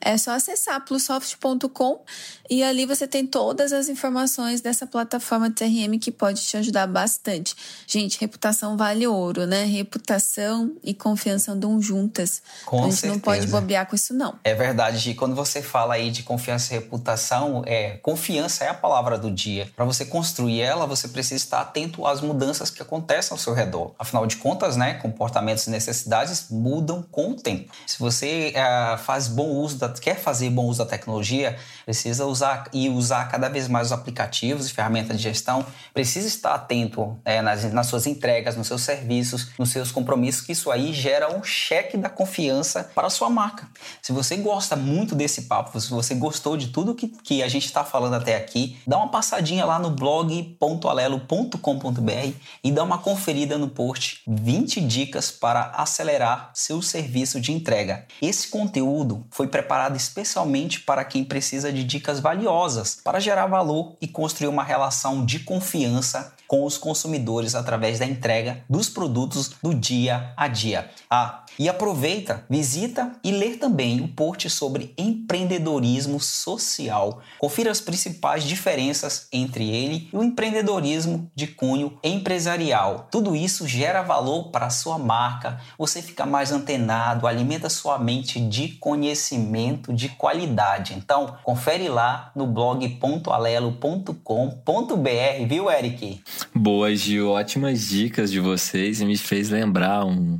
é 0.00 0.16
só 0.16 0.32
acessar 0.32 0.84
plusoft.com 0.84 2.04
e 2.50 2.62
ali 2.62 2.86
você 2.86 3.06
tem 3.06 3.26
todas 3.26 3.72
as 3.72 3.88
informações 3.88 4.60
dessa 4.60 4.86
plataforma 4.86 5.50
de 5.50 5.56
CRM 5.56 5.98
que 6.00 6.10
pode 6.10 6.42
te 6.42 6.56
ajudar 6.56 6.86
bastante. 6.86 7.54
Gente, 7.86 8.18
reputação 8.18 8.76
vale 8.76 9.06
ouro, 9.06 9.46
né? 9.46 9.64
Reputação 9.64 10.74
e 10.82 10.94
confiança 10.94 11.52
andam 11.52 11.80
juntas. 11.80 12.42
Com 12.64 12.80
a 12.80 12.82
gente 12.84 12.94
certeza. 12.94 13.12
não 13.12 13.20
pode 13.20 13.46
bobear 13.48 13.86
com 13.86 13.94
isso, 13.94 14.14
não. 14.14 14.38
É 14.44 14.54
verdade, 14.54 14.98
Gi. 14.98 15.14
Quando 15.14 15.34
você 15.34 15.60
fala 15.60 15.94
aí 15.94 16.10
de 16.10 16.22
confiança 16.22 16.72
e 16.72 16.78
reputação, 16.78 17.62
é, 17.66 17.98
confiança 17.98 18.64
é 18.64 18.68
a 18.68 18.74
palavra 18.74 19.18
do 19.18 19.30
dia. 19.30 19.70
Para 19.76 19.84
você 19.84 20.04
construir 20.04 20.60
ela, 20.60 20.86
você 20.86 21.08
precisa 21.08 21.36
estar 21.36 21.60
atento 21.60 22.06
às 22.06 22.20
mudanças 22.20 22.70
que 22.70 22.80
acontecem 22.80 23.32
ao 23.32 23.38
seu 23.38 23.52
redor. 23.52 23.94
Afinal 23.98 24.26
de 24.26 24.36
contas, 24.36 24.76
né, 24.76 24.94
comportamentos 24.94 25.66
e 25.66 25.70
necessidades 25.70 26.46
mudam 26.50 27.02
com 27.10 27.32
o 27.32 27.34
tempo. 27.34 27.72
Se 27.86 27.98
você 27.98 28.52
é, 28.54 28.96
faz 28.96 29.28
bom 29.28 29.48
uso 29.48 29.76
da 29.76 29.87
quer 29.88 30.16
fazer 30.16 30.50
bom 30.50 30.66
uso 30.66 30.78
da 30.78 30.86
tecnologia, 30.86 31.56
precisa 31.84 32.26
usar 32.26 32.68
e 32.72 32.88
usar 32.88 33.26
cada 33.26 33.48
vez 33.48 33.68
mais 33.68 33.88
os 33.88 33.92
aplicativos 33.92 34.68
e 34.68 34.72
ferramentas 34.72 35.16
de 35.16 35.22
gestão, 35.22 35.64
precisa 35.94 36.28
estar 36.28 36.54
atento 36.54 37.18
é, 37.24 37.40
nas, 37.40 37.72
nas 37.72 37.86
suas 37.86 38.06
entregas, 38.06 38.56
nos 38.56 38.66
seus 38.66 38.82
serviços, 38.82 39.50
nos 39.58 39.70
seus 39.70 39.90
compromissos, 39.90 40.42
que 40.42 40.52
isso 40.52 40.70
aí 40.70 40.92
gera 40.92 41.36
um 41.36 41.42
cheque 41.42 41.96
da 41.96 42.08
confiança 42.08 42.90
para 42.94 43.06
a 43.06 43.10
sua 43.10 43.30
marca. 43.30 43.68
Se 44.02 44.12
você 44.12 44.36
gosta 44.36 44.76
muito 44.76 45.14
desse 45.14 45.42
papo, 45.42 45.78
se 45.80 45.90
você 45.90 46.14
gostou 46.14 46.56
de 46.56 46.68
tudo 46.68 46.94
que, 46.94 47.08
que 47.08 47.42
a 47.42 47.48
gente 47.48 47.66
está 47.66 47.84
falando 47.84 48.14
até 48.14 48.36
aqui, 48.36 48.78
dá 48.86 48.98
uma 48.98 49.08
passadinha 49.08 49.64
lá 49.64 49.78
no 49.78 49.90
blog.alelo.com.br 49.90 52.32
e 52.62 52.72
dá 52.72 52.82
uma 52.82 52.98
conferida 52.98 53.56
no 53.56 53.68
post 53.68 54.22
20 54.26 54.80
dicas 54.82 55.30
para 55.30 55.72
acelerar 55.76 56.50
seu 56.54 56.82
serviço 56.82 57.40
de 57.40 57.52
entrega. 57.52 58.06
Esse 58.20 58.48
conteúdo 58.48 59.24
foi 59.30 59.46
preparado 59.46 59.77
preparada 59.78 59.96
especialmente 59.96 60.80
para 60.80 61.04
quem 61.04 61.22
precisa 61.22 61.72
de 61.72 61.84
dicas 61.84 62.18
valiosas 62.18 62.98
para 63.02 63.20
gerar 63.20 63.46
valor 63.46 63.96
e 64.00 64.08
construir 64.08 64.48
uma 64.48 64.64
relação 64.64 65.24
de 65.24 65.38
confiança 65.40 66.34
com 66.48 66.64
os 66.64 66.76
consumidores 66.76 67.54
através 67.54 67.98
da 67.98 68.06
entrega 68.06 68.64
dos 68.68 68.88
produtos 68.88 69.52
do 69.62 69.72
dia 69.72 70.32
a 70.36 70.48
dia. 70.48 70.90
Ah, 71.08 71.44
e 71.58 71.68
aproveita, 71.68 72.44
visita 72.48 73.12
e 73.24 73.32
lê 73.32 73.56
também 73.56 74.00
o 74.00 74.08
post 74.08 74.48
sobre 74.48 74.94
empreendedorismo 74.96 76.20
social. 76.20 77.20
Confira 77.38 77.70
as 77.70 77.80
principais 77.80 78.44
diferenças 78.44 79.26
entre 79.32 79.68
ele 79.68 80.08
e 80.12 80.16
o 80.16 80.22
empreendedorismo 80.22 81.30
de 81.34 81.48
cunho 81.48 81.98
empresarial. 82.02 83.08
Tudo 83.10 83.34
isso 83.34 83.66
gera 83.66 84.02
valor 84.02 84.50
para 84.50 84.66
a 84.66 84.70
sua 84.70 84.98
marca, 84.98 85.60
você 85.76 86.00
fica 86.00 86.24
mais 86.24 86.52
antenado, 86.52 87.26
alimenta 87.26 87.68
sua 87.68 87.98
mente 87.98 88.40
de 88.40 88.68
conhecimento 88.68 89.92
de 89.92 90.08
qualidade. 90.10 90.94
Então, 90.94 91.36
confere 91.42 91.88
lá 91.88 92.30
no 92.34 92.46
blog.alelo.com.br, 92.46 95.46
viu, 95.48 95.70
Eric? 95.70 96.20
Boa, 96.54 96.94
Gil. 96.94 97.30
Ótimas 97.30 97.88
dicas 97.88 98.30
de 98.30 98.40
vocês 98.40 99.00
e 99.00 99.04
me 99.04 99.16
fez 99.16 99.48
lembrar 99.48 100.04
um, 100.04 100.38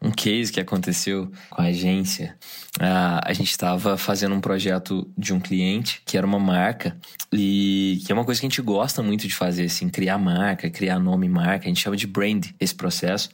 um 0.00 0.10
case 0.10 0.52
que 0.56 0.60
aconteceu 0.60 1.30
com 1.50 1.62
a 1.62 1.66
agência. 1.66 2.36
Ah, 2.80 3.20
a 3.24 3.32
gente 3.32 3.50
estava 3.50 3.96
fazendo 3.96 4.34
um 4.34 4.40
projeto 4.40 5.08
de 5.16 5.32
um 5.32 5.40
cliente 5.40 6.02
que 6.04 6.16
era 6.16 6.26
uma 6.26 6.38
marca 6.38 6.96
e 7.32 8.02
que 8.04 8.12
é 8.12 8.14
uma 8.14 8.24
coisa 8.24 8.40
que 8.40 8.46
a 8.46 8.48
gente 8.48 8.62
gosta 8.62 9.02
muito 9.02 9.26
de 9.26 9.34
fazer, 9.34 9.64
assim, 9.64 9.88
criar 9.88 10.18
marca, 10.18 10.70
criar 10.70 10.98
nome 10.98 11.28
marca. 11.28 11.66
A 11.66 11.68
gente 11.68 11.80
chama 11.80 11.96
de 11.96 12.06
brand 12.06 12.46
esse 12.60 12.74
processo. 12.74 13.30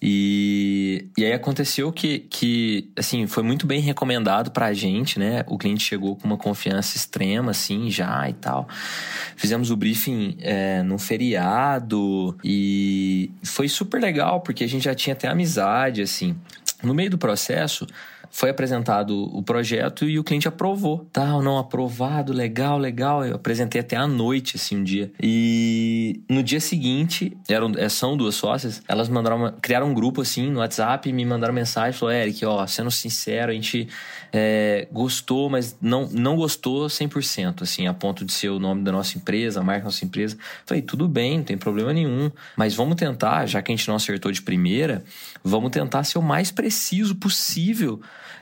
E, 0.00 1.08
e 1.16 1.24
aí 1.24 1.32
aconteceu 1.32 1.92
que, 1.92 2.20
que, 2.20 2.88
assim, 2.96 3.26
foi 3.26 3.42
muito 3.42 3.66
bem 3.66 3.80
recomendado 3.80 4.52
pra 4.52 4.72
gente, 4.72 5.18
né? 5.18 5.44
O 5.48 5.58
cliente 5.58 5.82
chegou 5.84 6.14
com 6.14 6.26
uma 6.26 6.36
confiança 6.36 6.96
extrema, 6.96 7.50
assim, 7.50 7.90
já 7.90 8.28
e 8.30 8.32
tal. 8.32 8.68
Fizemos 9.36 9.70
o 9.70 9.76
briefing 9.76 10.36
é, 10.40 10.82
num 10.84 10.98
feriado 10.98 12.36
e 12.44 13.30
foi 13.42 13.68
super 13.68 14.00
legal, 14.00 14.40
porque 14.40 14.62
a 14.62 14.68
gente 14.68 14.84
já 14.84 14.94
tinha 14.94 15.14
até 15.14 15.26
amizade, 15.26 16.00
assim. 16.00 16.36
No 16.82 16.94
meio 16.94 17.10
do 17.10 17.18
processo, 17.18 17.86
foi 18.30 18.50
apresentado 18.50 19.24
o 19.36 19.42
projeto 19.42 20.04
e 20.04 20.18
o 20.18 20.24
cliente 20.24 20.46
aprovou. 20.46 21.08
Tal, 21.12 21.42
não 21.42 21.58
aprovado, 21.58 22.32
legal, 22.32 22.78
legal. 22.78 23.24
Eu 23.24 23.36
apresentei 23.36 23.80
até 23.80 23.96
à 23.96 24.06
noite, 24.06 24.56
assim, 24.56 24.76
um 24.76 24.84
dia. 24.84 25.10
E 25.20 26.20
no 26.28 26.42
dia 26.42 26.60
seguinte, 26.60 27.36
eram, 27.48 27.72
é, 27.76 27.88
são 27.88 28.16
duas 28.16 28.34
sócias, 28.34 28.82
elas 28.86 29.08
mandaram 29.08 29.36
uma, 29.36 29.52
criaram 29.52 29.88
um 29.88 29.94
grupo, 29.94 30.20
assim, 30.20 30.50
no 30.50 30.60
WhatsApp, 30.60 31.12
me 31.12 31.24
mandaram 31.24 31.54
mensagem, 31.54 31.98
falou, 31.98 32.14
Eric, 32.14 32.44
ó, 32.44 32.66
sendo 32.66 32.90
sincero, 32.90 33.50
a 33.50 33.54
gente 33.54 33.88
é, 34.32 34.86
gostou, 34.92 35.48
mas 35.48 35.76
não, 35.80 36.06
não 36.08 36.36
gostou 36.36 36.86
100%, 36.86 37.62
assim, 37.62 37.86
a 37.86 37.94
ponto 37.94 38.24
de 38.24 38.32
ser 38.32 38.50
o 38.50 38.58
nome 38.58 38.82
da 38.82 38.92
nossa 38.92 39.16
empresa, 39.16 39.60
a 39.60 39.64
marca 39.64 39.80
da 39.80 39.86
nossa 39.86 40.04
empresa. 40.04 40.36
Falei, 40.66 40.82
tudo 40.82 41.08
bem, 41.08 41.38
não 41.38 41.44
tem 41.44 41.56
problema 41.56 41.92
nenhum, 41.92 42.30
mas 42.56 42.74
vamos 42.74 42.96
tentar, 42.96 43.46
já 43.46 43.62
que 43.62 43.72
a 43.72 43.76
gente 43.76 43.88
não 43.88 43.96
acertou 43.96 44.30
de 44.30 44.42
primeira, 44.42 45.02
vamos 45.42 45.70
tentar 45.70 46.04
ser 46.04 46.18
o 46.18 46.22
mais 46.22 46.50
preciso 46.50 47.16
possível 47.16 48.00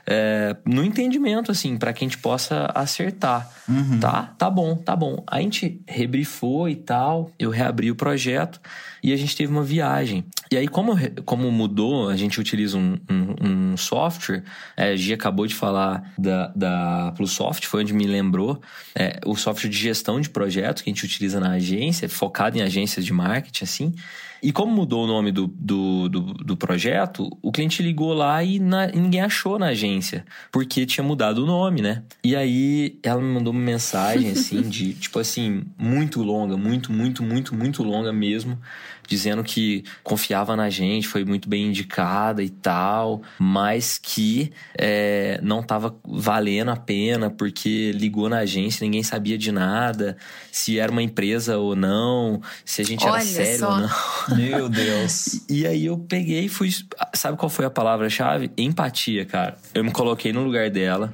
é, 0.09 0.55
no 0.65 0.85
entendimento, 0.85 1.51
assim, 1.51 1.77
para 1.77 1.91
que 1.91 2.03
a 2.03 2.07
gente 2.07 2.17
possa 2.17 2.71
acertar. 2.73 3.49
Uhum. 3.67 3.99
Tá? 3.99 4.33
Tá 4.37 4.49
bom, 4.49 4.75
tá 4.77 4.95
bom. 4.95 5.21
A 5.27 5.41
gente 5.41 5.81
rebrifou 5.85 6.69
e 6.69 6.75
tal, 6.75 7.29
eu 7.37 7.49
reabri 7.49 7.91
o 7.91 7.95
projeto 7.95 8.61
e 9.03 9.11
a 9.11 9.17
gente 9.17 9.35
teve 9.35 9.51
uma 9.51 9.63
viagem. 9.63 10.23
E 10.49 10.55
aí, 10.55 10.67
como, 10.67 10.95
como 11.25 11.51
mudou, 11.51 12.09
a 12.09 12.15
gente 12.15 12.39
utiliza 12.39 12.77
um, 12.77 12.97
um, 13.09 13.71
um 13.73 13.77
software, 13.77 14.43
é, 14.77 14.91
a 14.91 14.95
Gia 14.95 15.15
acabou 15.15 15.45
de 15.45 15.53
falar 15.53 16.13
da, 16.17 16.47
da 16.55 17.11
Plusoft, 17.17 17.67
foi 17.67 17.81
onde 17.81 17.93
me 17.93 18.07
lembrou, 18.07 18.61
é, 18.95 19.19
o 19.25 19.35
software 19.35 19.69
de 19.69 19.77
gestão 19.77 20.21
de 20.21 20.29
projetos 20.29 20.81
que 20.81 20.89
a 20.89 20.93
gente 20.93 21.03
utiliza 21.03 21.37
na 21.41 21.51
agência, 21.51 22.07
focado 22.07 22.57
em 22.57 22.61
agências 22.61 23.05
de 23.05 23.11
marketing, 23.11 23.63
assim. 23.65 23.93
E 24.41 24.51
como 24.51 24.71
mudou 24.71 25.03
o 25.03 25.07
nome 25.07 25.31
do, 25.31 25.47
do, 25.47 26.09
do, 26.09 26.21
do 26.21 26.57
projeto, 26.57 27.29
o 27.41 27.51
cliente 27.51 27.81
ligou 27.81 28.13
lá 28.13 28.43
e 28.43 28.59
na, 28.59 28.87
ninguém 28.87 29.21
achou 29.21 29.57
na 29.57 29.67
agência, 29.67 30.25
porque 30.51 30.85
tinha 30.85 31.03
mudado 31.03 31.43
o 31.43 31.45
nome, 31.45 31.81
né? 31.81 32.03
E 32.23 32.35
aí 32.35 32.99
ela 33.01 33.21
me 33.21 33.33
mandou 33.33 33.51
uma 33.51 33.61
mensagem, 33.61 34.31
assim, 34.31 34.61
de, 34.61 34.93
tipo 34.99 35.19
assim, 35.19 35.63
muito 35.77 36.21
longa, 36.21 36.55
muito, 36.55 36.91
muito, 36.91 37.23
muito, 37.23 37.55
muito 37.55 37.83
longa 37.83 38.13
mesmo, 38.13 38.57
dizendo 39.07 39.43
que 39.43 39.83
confiava 40.03 40.55
na 40.55 40.69
gente, 40.69 41.07
foi 41.07 41.23
muito 41.23 41.47
bem 41.49 41.67
indicada 41.67 42.43
e 42.43 42.49
tal, 42.49 43.21
mas 43.39 43.97
que 43.97 44.51
é, 44.77 45.39
não 45.41 45.61
estava 45.61 45.95
valendo 46.05 46.69
a 46.69 46.75
pena 46.75 47.29
porque 47.29 47.91
ligou 47.93 48.29
na 48.29 48.39
agência, 48.39 48.83
ninguém 48.83 49.03
sabia 49.03 49.37
de 49.37 49.51
nada, 49.51 50.17
se 50.51 50.77
era 50.77 50.91
uma 50.91 51.01
empresa 51.01 51.57
ou 51.57 51.75
não, 51.75 52.41
se 52.65 52.81
a 52.81 52.85
gente 52.85 53.05
Olha 53.05 53.15
era 53.15 53.25
sério 53.25 53.59
só. 53.59 53.71
ou 53.71 53.77
não. 53.79 53.89
Meu 54.35 54.69
Deus. 54.69 55.41
E, 55.49 55.61
e 55.61 55.67
aí 55.67 55.85
eu 55.85 55.97
peguei 55.97 56.45
e 56.45 56.49
fui. 56.49 56.69
Sabe 57.13 57.37
qual 57.37 57.49
foi 57.49 57.65
a 57.65 57.69
palavra-chave? 57.69 58.51
Empatia, 58.57 59.25
cara. 59.25 59.57
Eu 59.73 59.83
me 59.83 59.91
coloquei 59.91 60.31
no 60.33 60.43
lugar 60.43 60.69
dela. 60.69 61.13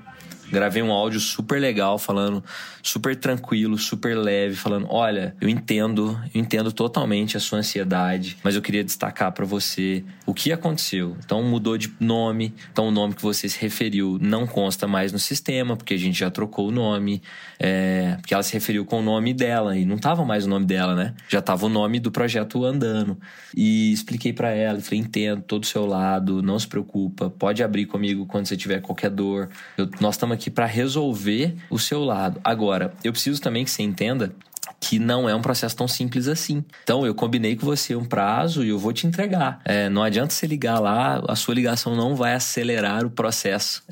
Gravei 0.54 0.84
um 0.84 0.92
áudio 0.92 1.20
super 1.20 1.60
legal, 1.60 1.98
falando 1.98 2.44
super 2.84 3.16
tranquilo, 3.16 3.76
super 3.76 4.16
leve, 4.16 4.56
falando: 4.56 4.86
olha, 4.88 5.36
eu 5.42 5.50
entendo, 5.50 6.22
eu 6.32 6.40
entendo 6.40 6.72
totalmente 6.72 7.36
a 7.36 7.40
sua 7.40 7.58
ansiedade, 7.58 8.38
mas 8.44 8.54
eu 8.56 8.62
queria 8.62 8.84
destacar 8.84 9.32
para 9.32 9.46
você 9.46 10.04
o 10.28 10.34
que 10.34 10.52
aconteceu. 10.52 11.18
Então 11.26 11.42
mudou 11.42 11.76
de 11.76 11.92
nome, 12.00 12.54
então 12.72 12.90
o 12.90 12.92
nome 12.92 13.16
que 13.16 13.22
você 13.24 13.50
se 13.50 13.60
referiu 13.60 14.20
não 14.22 14.46
consta 14.46 14.88
mais 14.88 15.12
no 15.12 15.18
sistema, 15.18 15.76
porque 15.76 15.96
a 15.96 15.98
gente 15.98 16.20
já 16.20 16.30
trocou 16.30 16.68
o 16.68 16.72
nome, 16.72 17.24
é, 17.60 18.18
porque 18.22 18.36
ela 18.36 18.44
se 18.44 18.54
referiu 18.54 18.86
com 18.86 19.00
o 19.00 19.02
nome 19.02 19.34
dela 19.34 19.76
e 19.76 19.86
não 19.86 19.98
tava 19.98 20.24
mais 20.24 20.46
o 20.46 20.50
nome 20.50 20.68
dela, 20.68 20.94
né? 20.94 21.16
Já 21.28 21.42
tava 21.42 21.66
o 21.66 21.70
nome 21.70 22.00
do 22.00 22.12
projeto 22.12 22.64
andando. 22.64 23.18
E 23.58 23.92
expliquei 23.92 24.32
para 24.32 24.52
ela, 24.52 24.80
falei: 24.82 25.00
entendo 25.00 25.42
todo 25.42 25.64
o 25.64 25.66
seu 25.66 25.88
lado, 25.88 26.44
não 26.44 26.60
se 26.60 26.68
preocupa, 26.68 27.32
pode 27.32 27.64
abrir 27.64 27.88
comigo 27.88 28.28
quando 28.28 28.46
você 28.46 28.56
tiver 28.56 28.82
qualquer 28.82 29.10
dor. 29.10 29.50
Eu, 29.78 29.90
nós 30.00 30.14
estamos 30.16 30.36
aqui 30.36 30.43
para 30.50 30.66
resolver 30.66 31.56
o 31.70 31.80
seu 31.80 32.04
lado. 32.04 32.40
Agora, 32.44 32.64
Agora, 32.74 32.94
eu 33.04 33.12
preciso 33.12 33.42
também 33.42 33.64
que 33.64 33.72
você 33.72 33.84
entenda 33.84 34.34
que 34.80 34.98
não 34.98 35.30
é 35.30 35.36
um 35.36 35.42
processo 35.42 35.76
tão 35.76 35.88
simples 35.88 36.28
assim. 36.28 36.64
Então, 36.84 37.06
eu 37.06 37.14
combinei 37.14 37.56
com 37.56 37.66
você 37.66 37.96
um 37.96 38.04
prazo 38.04 38.64
e 38.64 38.70
eu 38.70 38.80
vou 38.80 38.92
te 38.92 39.06
entregar. 39.06 39.62
É, 39.64 39.90
não 39.90 40.04
adianta 40.04 40.34
você 40.34 40.48
ligar 40.48 40.80
lá, 40.80 41.22
a 41.28 41.36
sua 41.36 41.54
ligação 41.54 41.96
não 41.96 42.16
vai 42.16 42.34
acelerar 42.34 43.06
o 43.06 43.10
processo. 43.10 43.84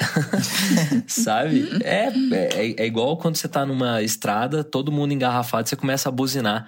Sabe? 1.07 1.69
É, 1.83 2.07
é, 2.33 2.75
é, 2.77 2.85
igual 2.85 3.15
quando 3.17 3.35
você 3.35 3.47
está 3.47 3.65
numa 3.65 4.01
estrada, 4.01 4.63
todo 4.63 4.91
mundo 4.91 5.13
engarrafado, 5.13 5.69
você 5.69 5.75
começa 5.75 6.09
a 6.09 6.11
buzinar 6.11 6.67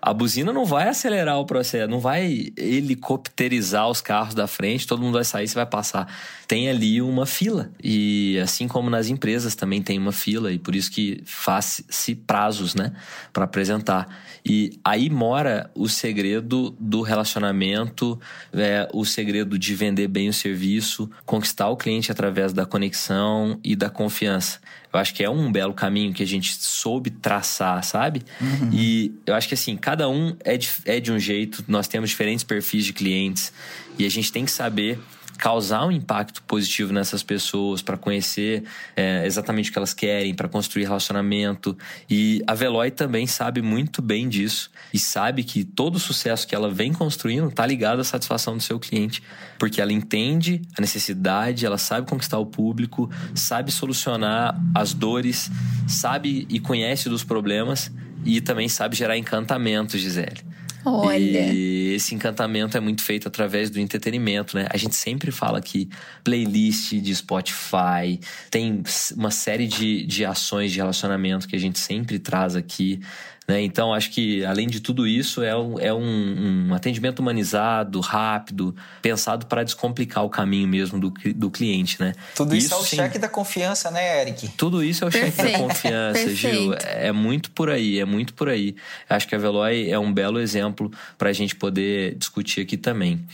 a 0.00 0.12
buzina 0.12 0.52
não 0.52 0.64
vai 0.64 0.88
acelerar 0.88 1.38
o 1.38 1.46
processo, 1.46 1.90
não 1.90 2.00
vai 2.00 2.52
helicopterizar 2.56 3.88
os 3.88 4.00
carros 4.00 4.34
da 4.34 4.46
frente, 4.46 4.86
todo 4.86 5.02
mundo 5.02 5.14
vai 5.14 5.24
sair, 5.24 5.48
você 5.48 5.54
vai 5.54 5.66
passar. 5.66 6.06
Tem 6.46 6.68
ali 6.68 7.02
uma 7.02 7.26
fila. 7.26 7.70
E 7.82 8.38
assim 8.38 8.68
como 8.68 8.88
nas 8.88 9.08
empresas 9.08 9.54
também 9.54 9.82
tem 9.82 9.98
uma 9.98 10.12
fila, 10.12 10.52
e 10.52 10.58
por 10.58 10.74
isso 10.74 10.90
que 10.90 11.22
faz-se 11.24 12.14
prazos, 12.14 12.74
né, 12.74 12.92
para 13.32 13.44
apresentar. 13.44 14.08
E 14.44 14.78
aí 14.84 15.10
mora 15.10 15.70
o 15.74 15.88
segredo 15.88 16.76
do 16.78 17.02
relacionamento, 17.02 18.18
é, 18.52 18.88
o 18.92 19.04
segredo 19.04 19.58
de 19.58 19.74
vender 19.74 20.06
bem 20.08 20.28
o 20.28 20.32
serviço, 20.32 21.10
conquistar 21.24 21.68
o 21.68 21.76
cliente 21.76 22.12
através 22.12 22.52
da 22.52 22.64
conexão 22.64 23.58
e 23.64 23.74
da 23.74 23.90
confiança. 23.90 24.60
Eu 24.96 25.00
acho 25.00 25.14
que 25.14 25.22
é 25.22 25.30
um 25.30 25.52
belo 25.52 25.74
caminho 25.74 26.12
que 26.12 26.22
a 26.22 26.26
gente 26.26 26.56
soube 26.56 27.10
traçar, 27.10 27.82
sabe? 27.84 28.22
Uhum. 28.40 28.70
E 28.72 29.14
eu 29.26 29.34
acho 29.34 29.46
que 29.46 29.54
assim, 29.54 29.76
cada 29.76 30.08
um 30.08 30.34
é 30.42 30.56
de, 30.56 30.68
é 30.86 30.98
de 30.98 31.12
um 31.12 31.18
jeito, 31.18 31.62
nós 31.68 31.86
temos 31.86 32.10
diferentes 32.10 32.42
perfis 32.42 32.84
de 32.84 32.92
clientes 32.92 33.52
e 33.98 34.06
a 34.06 34.08
gente 34.08 34.32
tem 34.32 34.44
que 34.44 34.50
saber 34.50 34.98
causar 35.38 35.86
um 35.86 35.90
impacto 35.90 36.42
positivo 36.42 36.92
nessas 36.92 37.22
pessoas, 37.22 37.82
para 37.82 37.96
conhecer 37.96 38.64
é, 38.94 39.24
exatamente 39.26 39.70
o 39.70 39.72
que 39.72 39.78
elas 39.78 39.94
querem, 39.94 40.34
para 40.34 40.48
construir 40.48 40.84
relacionamento. 40.84 41.76
E 42.08 42.42
a 42.46 42.54
Veloy 42.54 42.90
também 42.90 43.26
sabe 43.26 43.62
muito 43.62 44.00
bem 44.00 44.28
disso 44.28 44.70
e 44.92 44.98
sabe 44.98 45.44
que 45.44 45.64
todo 45.64 45.96
o 45.96 45.98
sucesso 45.98 46.46
que 46.46 46.54
ela 46.54 46.70
vem 46.70 46.92
construindo 46.92 47.48
está 47.48 47.66
ligado 47.66 48.00
à 48.00 48.04
satisfação 48.04 48.56
do 48.56 48.62
seu 48.62 48.78
cliente, 48.78 49.22
porque 49.58 49.80
ela 49.80 49.92
entende 49.92 50.62
a 50.76 50.80
necessidade, 50.80 51.66
ela 51.66 51.78
sabe 51.78 52.08
conquistar 52.08 52.38
o 52.38 52.46
público, 52.46 53.10
sabe 53.34 53.70
solucionar 53.70 54.58
as 54.74 54.92
dores, 54.92 55.50
sabe 55.86 56.46
e 56.48 56.58
conhece 56.60 57.08
dos 57.08 57.24
problemas 57.24 57.90
e 58.24 58.40
também 58.40 58.68
sabe 58.68 58.96
gerar 58.96 59.16
encantamento, 59.16 59.96
Gisele. 59.96 60.44
Olha. 60.88 61.52
E 61.52 61.94
esse 61.94 62.14
encantamento 62.14 62.76
é 62.76 62.80
muito 62.80 63.02
feito 63.02 63.26
através 63.26 63.70
do 63.70 63.80
entretenimento, 63.80 64.56
né? 64.56 64.68
A 64.70 64.76
gente 64.76 64.94
sempre 64.94 65.32
fala 65.32 65.60
que 65.60 65.88
playlist 66.22 66.92
de 66.92 67.12
Spotify, 67.12 68.20
tem 68.50 68.84
uma 69.16 69.32
série 69.32 69.66
de, 69.66 70.06
de 70.06 70.24
ações 70.24 70.70
de 70.70 70.78
relacionamento 70.78 71.48
que 71.48 71.56
a 71.56 71.58
gente 71.58 71.80
sempre 71.80 72.20
traz 72.20 72.54
aqui. 72.54 73.00
Né? 73.46 73.62
Então, 73.62 73.94
acho 73.94 74.10
que, 74.10 74.44
além 74.44 74.66
de 74.66 74.80
tudo 74.80 75.06
isso, 75.06 75.42
é 75.42 75.56
um, 75.56 75.78
é 75.78 75.94
um, 75.94 76.68
um 76.68 76.74
atendimento 76.74 77.20
humanizado, 77.20 78.00
rápido, 78.00 78.74
pensado 79.00 79.46
para 79.46 79.62
descomplicar 79.62 80.24
o 80.24 80.28
caminho 80.28 80.66
mesmo 80.66 80.98
do, 80.98 81.10
do 81.34 81.50
cliente. 81.50 82.00
Né? 82.00 82.12
Tudo 82.34 82.56
isso, 82.56 82.66
isso 82.66 82.74
é 82.74 82.78
o 82.78 82.82
sim, 82.82 82.96
cheque 82.96 83.18
da 83.18 83.28
confiança, 83.28 83.90
né, 83.90 84.22
Eric? 84.22 84.48
Tudo 84.56 84.82
isso 84.82 85.04
é 85.04 85.08
o 85.08 85.10
Perfeito. 85.10 85.36
cheque 85.36 85.52
da 85.52 85.58
confiança, 85.58 86.24
Perfeito. 86.24 86.36
Gil. 86.36 86.74
É 86.82 87.12
muito 87.12 87.50
por 87.52 87.70
aí, 87.70 88.00
é 88.00 88.04
muito 88.04 88.34
por 88.34 88.48
aí. 88.48 88.74
Acho 89.08 89.28
que 89.28 89.34
a 89.34 89.38
Veloy 89.38 89.90
é 89.90 89.98
um 89.98 90.12
belo 90.12 90.40
exemplo 90.40 90.90
para 91.16 91.30
a 91.30 91.32
gente 91.32 91.54
poder 91.54 92.16
discutir 92.16 92.62
aqui 92.62 92.76
também. 92.76 93.24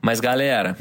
Mas, 0.00 0.20
galera, 0.20 0.76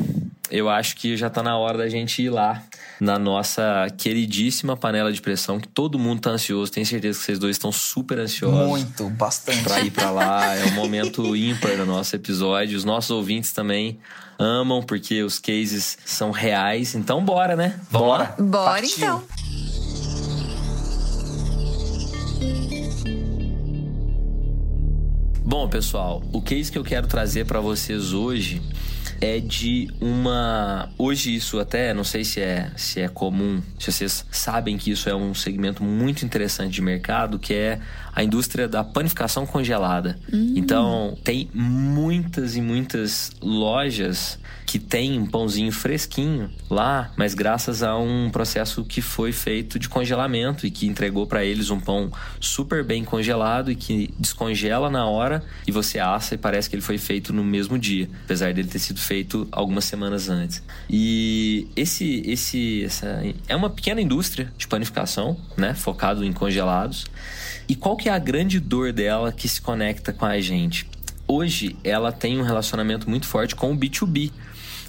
eu 0.49 0.69
acho 0.69 0.95
que 0.95 1.17
já 1.17 1.29
tá 1.29 1.43
na 1.43 1.57
hora 1.57 1.77
da 1.77 1.89
gente 1.89 2.21
ir 2.21 2.29
lá 2.29 2.63
na 2.99 3.19
nossa 3.19 3.87
queridíssima 3.97 4.75
panela 4.75 5.11
de 5.11 5.21
pressão, 5.21 5.59
que 5.59 5.67
todo 5.67 5.99
mundo 5.99 6.21
tá 6.21 6.31
ansioso. 6.31 6.71
Tenho 6.71 6.85
certeza 6.85 7.19
que 7.19 7.25
vocês 7.25 7.39
dois 7.39 7.55
estão 7.55 7.71
super 7.71 8.19
ansiosos. 8.19 8.67
Muito, 8.67 9.09
bastante. 9.09 9.63
Pra 9.63 9.79
ir 9.81 9.91
pra 9.91 10.09
lá. 10.09 10.55
É 10.55 10.65
um 10.65 10.71
momento 10.71 11.35
ímpar 11.35 11.77
no 11.77 11.85
nosso 11.85 12.15
episódio. 12.15 12.77
Os 12.77 12.85
nossos 12.85 13.11
ouvintes 13.11 13.51
também 13.51 13.99
amam, 14.39 14.81
porque 14.81 15.21
os 15.23 15.37
cases 15.39 15.97
são 16.05 16.31
reais. 16.31 16.95
Então, 16.95 17.23
bora, 17.23 17.55
né? 17.55 17.79
Vamos 17.91 18.07
bora. 18.07 18.23
Lá? 18.23 18.35
Bora, 18.39 18.71
Partiu. 18.71 18.97
então. 18.97 19.23
Bom, 25.43 25.69
pessoal, 25.69 26.21
o 26.33 26.41
case 26.41 26.69
que 26.69 26.77
eu 26.77 26.83
quero 26.83 27.07
trazer 27.07 27.45
para 27.45 27.61
vocês 27.61 28.11
hoje 28.11 28.61
é 29.21 29.39
de 29.39 29.87
uma. 29.99 30.89
Hoje, 30.97 31.35
isso 31.35 31.59
até 31.59 31.93
não 31.93 32.03
sei 32.03 32.23
se 32.23 32.41
é, 32.41 32.71
se 32.75 33.01
é 33.01 33.07
comum, 33.07 33.61
se 33.79 33.91
vocês 33.91 34.25
sabem 34.31 34.77
que 34.77 34.91
isso 34.91 35.09
é 35.09 35.15
um 35.15 35.33
segmento 35.33 35.83
muito 35.83 36.25
interessante 36.25 36.73
de 36.73 36.81
mercado, 36.81 37.39
que 37.39 37.53
é 37.53 37.79
a 38.17 38.23
indústria 38.23 38.67
da 38.67 38.83
panificação 38.83 39.45
congelada. 39.45 40.17
Hum. 40.33 40.53
Então, 40.55 41.15
tem 41.23 41.51
muitas 41.53 42.55
e 42.55 42.61
muitas 42.61 43.31
lojas 43.39 44.39
que 44.65 44.79
tem 44.79 45.19
um 45.19 45.25
pãozinho 45.27 45.71
fresquinho 45.71 46.49
lá, 46.67 47.11
mas 47.15 47.35
graças 47.35 47.83
a 47.83 47.95
um 47.95 48.31
processo 48.31 48.83
que 48.83 49.01
foi 49.01 49.31
feito 49.31 49.77
de 49.77 49.87
congelamento 49.87 50.65
e 50.65 50.71
que 50.71 50.87
entregou 50.87 51.27
para 51.27 51.45
eles 51.45 51.69
um 51.69 51.79
pão 51.79 52.11
super 52.39 52.83
bem 52.83 53.05
congelado 53.05 53.71
e 53.71 53.75
que 53.75 54.13
descongela 54.19 54.89
na 54.89 55.05
hora 55.05 55.43
e 55.67 55.71
você 55.71 55.99
assa 55.99 56.33
e 56.33 56.37
parece 56.39 56.69
que 56.69 56.75
ele 56.75 56.81
foi 56.81 56.97
feito 56.97 57.31
no 57.31 57.43
mesmo 57.43 57.77
dia, 57.77 58.09
apesar 58.25 58.51
dele 58.51 58.67
ter 58.67 58.79
sido 58.79 58.99
feito 58.99 59.47
algumas 59.51 59.85
semanas 59.85 60.27
antes. 60.27 60.63
E 60.89 61.67
esse 61.75 62.23
esse 62.25 62.83
essa 62.83 63.21
é 63.47 63.55
uma 63.55 63.69
pequena 63.69 64.01
indústria 64.01 64.51
de 64.57 64.67
panificação, 64.67 65.37
né, 65.55 65.75
focado 65.75 66.25
em 66.25 66.33
congelados. 66.33 67.05
E 67.69 67.75
qual 67.75 67.97
que 67.97 68.07
é 68.07 68.13
a 68.13 68.19
grande 68.19 68.61
dor 68.61 68.93
dela 68.93 69.31
que 69.31 69.47
se 69.49 69.61
conecta 69.61 70.13
com 70.13 70.25
a 70.25 70.39
gente? 70.39 70.89
Hoje 71.27 71.75
ela 71.83 72.13
tem 72.13 72.39
um 72.39 72.43
relacionamento 72.43 73.09
muito 73.09 73.27
forte 73.27 73.55
com 73.55 73.73
o 73.73 73.77
B2B, 73.77 74.31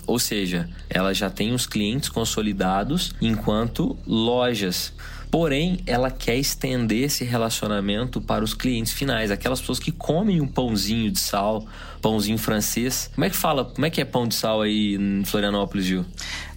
ou 0.07 0.17
seja, 0.19 0.71
ela 0.88 1.12
já 1.12 1.29
tem 1.29 1.53
os 1.53 1.67
clientes 1.67 2.09
consolidados 2.09 3.12
enquanto 3.21 3.99
lojas. 4.07 4.93
Porém, 5.29 5.81
ela 5.87 6.11
quer 6.11 6.37
estender 6.37 7.05
esse 7.05 7.25
relacionamento 7.25 8.21
para 8.21 8.43
os 8.43 8.55
clientes 8.55 8.93
finais, 8.93 9.31
aquelas 9.31 9.61
pessoas 9.61 9.79
que 9.79 9.93
comem 9.93 10.41
um 10.41 10.47
pãozinho 10.47 11.11
de 11.11 11.19
sal, 11.19 11.67
pãozinho 12.01 12.38
francês. 12.38 13.11
Como 13.14 13.25
é 13.25 13.29
que 13.31 13.37
fala? 13.37 13.64
Como 13.64 13.85
é 13.85 13.91
que 13.91 14.01
é 14.01 14.05
pão 14.05 14.27
de 14.27 14.35
sal 14.35 14.62
aí 14.62 14.95
em 14.95 15.25
Florianópolis, 15.25 15.85
Gil? 15.85 16.07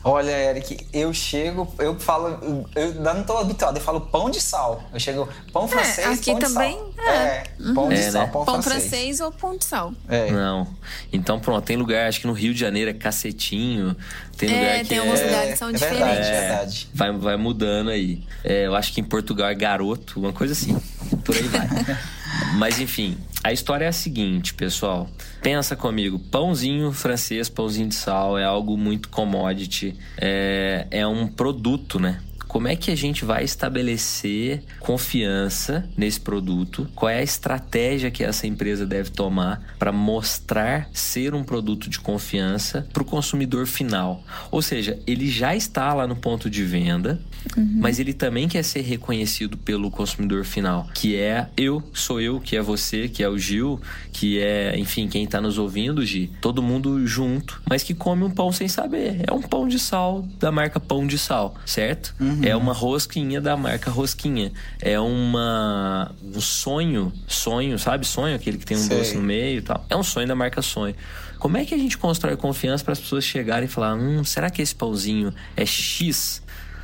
Olha, 0.03 0.31
Eric, 0.31 0.87
eu 0.91 1.13
chego, 1.13 1.71
eu 1.77 1.99
falo, 1.99 2.65
eu 2.75 2.95
não 2.95 3.23
tô 3.23 3.37
habituado, 3.37 3.77
eu 3.77 3.81
falo 3.81 4.01
pão 4.01 4.31
de 4.31 4.41
sal. 4.41 4.83
Eu 4.91 4.99
chego 4.99 5.29
pão 5.53 5.65
é, 5.65 5.67
francês, 5.67 6.07
é, 6.07 6.13
aqui 6.13 6.31
pão 6.31 6.39
também, 6.39 6.75
de 6.75 6.95
sal. 6.95 7.13
É, 7.13 7.17
é 7.19 7.73
pão 7.75 7.89
de 7.89 7.95
é, 7.95 8.11
sal, 8.11 8.25
né? 8.25 8.31
pão, 8.31 8.45
pão 8.45 8.61
francês. 8.63 8.89
francês. 8.89 9.19
ou 9.19 9.31
pão 9.31 9.57
de 9.57 9.65
sal. 9.65 9.93
É. 10.09 10.31
Não. 10.31 10.67
Então, 11.13 11.39
pronto, 11.39 11.63
tem 11.63 11.77
lugar, 11.77 12.07
acho 12.07 12.19
que 12.19 12.27
no 12.27 12.33
Rio 12.33 12.53
de 12.53 12.59
Janeiro 12.59 12.89
é 12.89 12.93
cacetinho, 12.93 13.95
tem 14.37 14.49
é, 14.49 14.59
lugar 14.59 14.79
que 14.79 14.85
tem 14.89 14.97
algumas 14.97 15.19
cidades 15.19 15.51
que 15.51 15.57
são 15.57 15.71
diferentes. 15.71 15.99
Verdade, 16.07 16.27
é 16.27 16.39
verdade. 16.39 16.89
Vai, 16.93 17.11
vai 17.11 17.37
mudando 17.37 17.91
aí. 17.91 18.23
eu 18.43 18.75
acho 18.75 18.93
que 18.93 19.01
em 19.01 19.05
Portugal 19.05 19.49
é 19.49 19.55
garoto, 19.55 20.19
uma 20.19 20.33
coisa 20.33 20.53
assim. 20.53 20.75
Por 21.23 21.35
aí 21.35 21.43
vai. 21.43 21.67
Mas 22.55 22.79
enfim, 22.79 23.17
a 23.43 23.51
história 23.51 23.85
é 23.85 23.87
a 23.87 23.93
seguinte, 23.93 24.53
pessoal. 24.53 25.09
Pensa 25.41 25.75
comigo, 25.75 26.19
pãozinho 26.19 26.91
francês, 26.91 27.49
pãozinho 27.49 27.89
de 27.89 27.95
sal 27.95 28.37
é 28.37 28.43
algo 28.43 28.77
muito 28.77 29.09
commodity, 29.09 29.95
é, 30.17 30.87
é 30.91 31.07
um 31.07 31.27
produto, 31.27 31.99
né? 31.99 32.21
Como 32.51 32.67
é 32.67 32.75
que 32.75 32.91
a 32.91 32.95
gente 32.95 33.23
vai 33.23 33.45
estabelecer 33.45 34.61
confiança 34.81 35.89
nesse 35.95 36.19
produto? 36.19 36.85
Qual 36.93 37.09
é 37.09 37.19
a 37.19 37.23
estratégia 37.23 38.11
que 38.11 38.25
essa 38.25 38.45
empresa 38.45 38.85
deve 38.85 39.09
tomar 39.09 39.63
para 39.79 39.89
mostrar 39.89 40.89
ser 40.91 41.33
um 41.33 41.45
produto 41.45 41.89
de 41.89 41.97
confiança 41.97 42.85
para 42.91 43.03
o 43.03 43.05
consumidor 43.05 43.65
final? 43.67 44.21
Ou 44.51 44.61
seja, 44.61 44.99
ele 45.07 45.29
já 45.29 45.55
está 45.55 45.93
lá 45.93 46.05
no 46.05 46.17
ponto 46.17 46.49
de 46.49 46.61
venda, 46.65 47.21
uhum. 47.55 47.77
mas 47.79 47.99
ele 47.99 48.11
também 48.11 48.49
quer 48.49 48.63
ser 48.63 48.81
reconhecido 48.81 49.55
pelo 49.55 49.89
consumidor 49.89 50.43
final, 50.43 50.89
que 50.93 51.15
é 51.15 51.47
eu, 51.55 51.81
sou 51.93 52.19
eu, 52.19 52.41
que 52.41 52.57
é 52.57 52.61
você, 52.61 53.07
que 53.07 53.23
é 53.23 53.29
o 53.29 53.37
Gil, 53.37 53.79
que 54.11 54.41
é, 54.41 54.77
enfim, 54.77 55.07
quem 55.07 55.23
está 55.23 55.39
nos 55.39 55.57
ouvindo, 55.57 56.05
Gi, 56.05 56.29
todo 56.41 56.61
mundo 56.61 57.07
junto, 57.07 57.61
mas 57.65 57.81
que 57.81 57.93
come 57.93 58.25
um 58.25 58.29
pão 58.29 58.51
sem 58.51 58.67
saber. 58.67 59.23
É 59.25 59.31
um 59.31 59.41
pão 59.41 59.69
de 59.69 59.79
sal 59.79 60.27
da 60.37 60.51
marca 60.51 60.81
Pão 60.81 61.07
de 61.07 61.17
Sal, 61.17 61.55
certo? 61.65 62.13
Uhum. 62.19 62.40
É 62.43 62.55
uma 62.55 62.73
rosquinha 62.73 63.39
da 63.39 63.55
marca 63.55 63.91
Rosquinha. 63.91 64.51
É 64.79 64.99
uma 64.99 66.11
um 66.23 66.41
sonho, 66.41 67.11
sonho, 67.27 67.77
sabe? 67.77 68.05
Sonho, 68.05 68.35
aquele 68.35 68.57
que 68.57 68.65
tem 68.65 68.77
um 68.77 68.81
Sei. 68.81 68.97
doce 68.97 69.15
no 69.15 69.21
meio 69.21 69.59
e 69.59 69.61
tal. 69.61 69.85
É 69.89 69.95
um 69.95 70.03
sonho 70.03 70.27
da 70.27 70.35
marca 70.35 70.61
Sonho. 70.61 70.95
Como 71.39 71.57
é 71.57 71.65
que 71.65 71.73
a 71.73 71.77
gente 71.77 71.97
constrói 71.97 72.35
confiança 72.37 72.83
para 72.83 72.93
as 72.93 72.99
pessoas 72.99 73.23
chegarem 73.23 73.65
e 73.65 73.67
falar: 73.67 73.95
hum, 73.95 74.23
será 74.23 74.49
que 74.49 74.61
esse 74.61 74.75
pãozinho 74.75 75.33
é 75.55 75.65
X? 75.65 76.41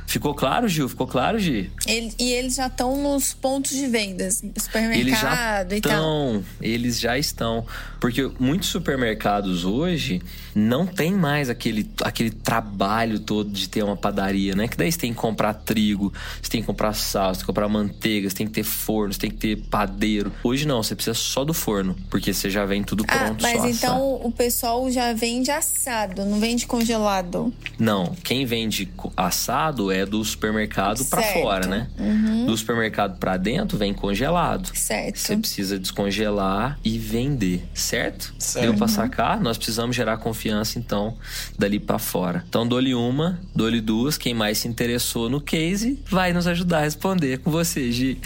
Ficou 0.08 0.34
claro, 0.34 0.66
Gil? 0.66 0.88
Ficou 0.88 1.06
claro, 1.06 1.38
Gi? 1.38 1.70
Ele, 1.86 2.14
e 2.18 2.32
eles 2.32 2.54
já 2.54 2.66
estão 2.66 2.96
nos 2.96 3.34
pontos 3.34 3.72
de 3.72 3.86
vendas, 3.86 4.42
supermercado 4.58 5.00
eles 5.00 5.20
já 5.20 5.66
e 5.70 5.80
tal. 5.82 6.42
Eles 6.62 6.98
já 6.98 7.18
estão. 7.18 7.66
Porque 8.00 8.30
muitos 8.40 8.70
supermercados 8.70 9.66
hoje 9.66 10.22
não 10.54 10.86
tem 10.86 11.12
mais 11.12 11.50
aquele, 11.50 11.90
aquele 12.02 12.30
trabalho 12.30 13.20
todo 13.20 13.50
de 13.50 13.68
ter 13.68 13.82
uma 13.82 13.96
padaria, 13.96 14.54
né? 14.54 14.66
Que 14.66 14.78
daí 14.78 14.90
você 14.90 14.98
tem 14.98 15.12
que 15.12 15.18
comprar 15.18 15.52
trigo, 15.52 16.10
você 16.40 16.50
tem 16.50 16.62
que 16.62 16.66
comprar 16.66 16.94
sal, 16.94 17.34
você 17.34 17.40
tem 17.40 17.40
que 17.40 17.46
comprar 17.46 17.68
manteiga, 17.68 18.30
você 18.30 18.36
tem 18.36 18.46
que 18.46 18.54
ter 18.54 18.64
forno, 18.64 19.12
você 19.12 19.20
tem 19.20 19.30
que 19.30 19.36
ter 19.36 19.56
padeiro. 19.56 20.32
Hoje 20.42 20.66
não, 20.66 20.82
você 20.82 20.94
precisa 20.94 21.14
só 21.14 21.44
do 21.44 21.52
forno, 21.52 21.94
porque 22.08 22.32
você 22.32 22.48
já 22.48 22.64
vem 22.64 22.82
tudo 22.82 23.04
ah, 23.06 23.18
pronto. 23.18 23.44
Ah, 23.44 23.50
mas 23.52 23.76
então 23.76 24.20
o 24.24 24.32
pessoal 24.32 24.90
já 24.90 25.12
vende 25.12 25.50
assado, 25.50 26.24
não 26.24 26.40
vende 26.40 26.66
congelado? 26.66 27.52
Não, 27.78 28.16
quem 28.24 28.46
vende 28.46 28.88
assado 29.16 29.92
é 29.92 29.97
é 29.98 30.06
do 30.06 30.24
supermercado 30.24 31.04
para 31.06 31.22
fora, 31.22 31.66
né? 31.66 31.88
Uhum. 31.98 32.46
Do 32.46 32.56
supermercado 32.56 33.18
para 33.18 33.36
dentro 33.36 33.76
vem 33.76 33.92
congelado. 33.92 34.70
Certo. 34.74 35.18
Você 35.18 35.36
precisa 35.36 35.78
descongelar 35.78 36.78
e 36.84 36.98
vender, 36.98 37.64
certo? 37.74 38.34
certo. 38.38 38.64
Deu 38.64 38.74
para 38.74 38.88
sacar? 38.88 39.40
Nós 39.40 39.56
precisamos 39.56 39.94
gerar 39.94 40.18
confiança 40.18 40.78
então 40.78 41.16
dali 41.58 41.78
para 41.78 41.98
fora. 41.98 42.44
Então 42.48 42.66
dou-lhe 42.66 42.94
uma, 42.94 43.40
dou-lhe 43.54 43.80
duas. 43.80 44.16
Quem 44.16 44.34
mais 44.34 44.58
se 44.58 44.68
interessou 44.68 45.28
no 45.28 45.40
case 45.40 46.02
vai 46.08 46.32
nos 46.32 46.46
ajudar 46.46 46.78
a 46.78 46.82
responder 46.82 47.38
com 47.38 47.50
você, 47.50 47.90
Gi. 47.90 48.20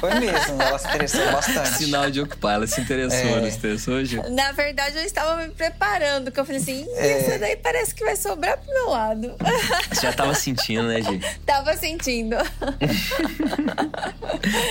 Foi 0.00 0.14
mesmo, 0.14 0.60
ela 0.60 0.78
se 0.78 0.88
interessou 0.88 1.32
bastante. 1.32 1.78
Sinal 1.78 2.10
de 2.10 2.20
ocupar, 2.20 2.54
ela 2.54 2.66
se 2.66 2.80
interessou, 2.80 3.18
é. 3.18 3.40
não 3.40 3.50
se 3.50 3.56
interessou, 3.56 4.04
Gi? 4.04 4.16
Na 4.30 4.52
verdade, 4.52 4.96
eu 4.96 5.04
estava 5.04 5.42
me 5.42 5.50
preparando, 5.50 6.30
que 6.30 6.40
eu 6.40 6.44
falei 6.44 6.60
assim, 6.60 6.86
é. 6.96 7.20
isso 7.20 7.38
daí 7.38 7.56
parece 7.56 7.94
que 7.94 8.04
vai 8.04 8.16
sobrar 8.16 8.58
pro 8.58 8.72
meu 8.72 8.90
lado 8.90 9.11
Você 9.14 10.02
já 10.02 10.12
tava 10.12 10.34
sentindo, 10.34 10.84
né, 10.84 11.02
Gi? 11.02 11.20
tava 11.46 11.76
sentindo. 11.76 12.36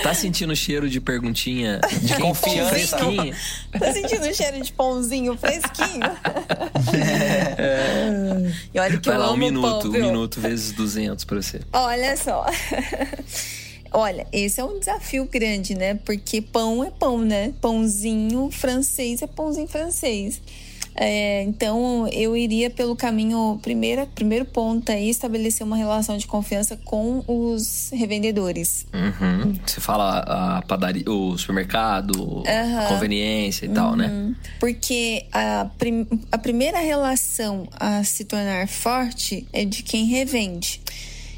tá 0.02 0.14
sentindo 0.14 0.52
o 0.52 0.56
cheiro 0.56 0.88
de 0.88 1.00
perguntinha 1.00 1.80
de 2.00 2.14
confiança 2.16 2.70
fresquinha? 2.70 3.36
Tá 3.78 3.92
sentindo 3.92 4.26
o 4.28 4.34
cheiro 4.34 4.60
de 4.60 4.72
pãozinho 4.72 5.36
fresquinho? 5.36 6.02
É. 7.58 8.52
E 8.72 8.78
olha 8.78 8.98
que 8.98 9.08
Vai 9.08 9.16
eu 9.16 9.20
lá, 9.20 9.32
um 9.32 9.36
minuto, 9.36 9.80
pão, 9.80 9.90
um 9.90 9.92
minuto 9.92 10.40
vezes 10.40 10.72
200 10.72 11.24
pra 11.24 11.36
você. 11.40 11.60
Olha 11.72 12.16
só. 12.16 12.46
Olha, 13.94 14.26
esse 14.32 14.58
é 14.58 14.64
um 14.64 14.78
desafio 14.78 15.26
grande, 15.26 15.74
né? 15.74 15.94
Porque 15.94 16.40
pão 16.40 16.82
é 16.82 16.90
pão, 16.90 17.18
né? 17.18 17.52
Pãozinho 17.60 18.50
francês 18.50 19.20
é 19.20 19.26
pãozinho 19.26 19.68
francês. 19.68 20.40
É, 20.94 21.42
então, 21.42 22.06
eu 22.08 22.36
iria 22.36 22.68
pelo 22.68 22.94
caminho, 22.94 23.58
primeiro, 23.62 24.06
primeiro 24.08 24.44
ponto 24.44 24.92
aí, 24.92 25.08
estabelecer 25.08 25.66
uma 25.66 25.76
relação 25.76 26.16
de 26.16 26.26
confiança 26.26 26.76
com 26.84 27.24
os 27.26 27.90
revendedores. 27.92 28.86
Uhum. 28.92 29.54
Você 29.66 29.80
fala 29.80 30.18
a 30.18 30.62
padaria, 30.62 31.10
o 31.10 31.36
supermercado, 31.38 32.20
uhum. 32.20 32.44
a 32.46 32.86
conveniência 32.88 33.64
e 33.64 33.68
uhum. 33.68 33.74
tal, 33.74 33.96
né? 33.96 34.08
Uhum. 34.08 34.34
Porque 34.60 35.26
a, 35.32 35.66
prim, 35.78 36.06
a 36.30 36.38
primeira 36.38 36.78
relação 36.78 37.66
a 37.78 38.04
se 38.04 38.24
tornar 38.24 38.68
forte 38.68 39.46
é 39.52 39.64
de 39.64 39.82
quem 39.82 40.06
revende. 40.06 40.80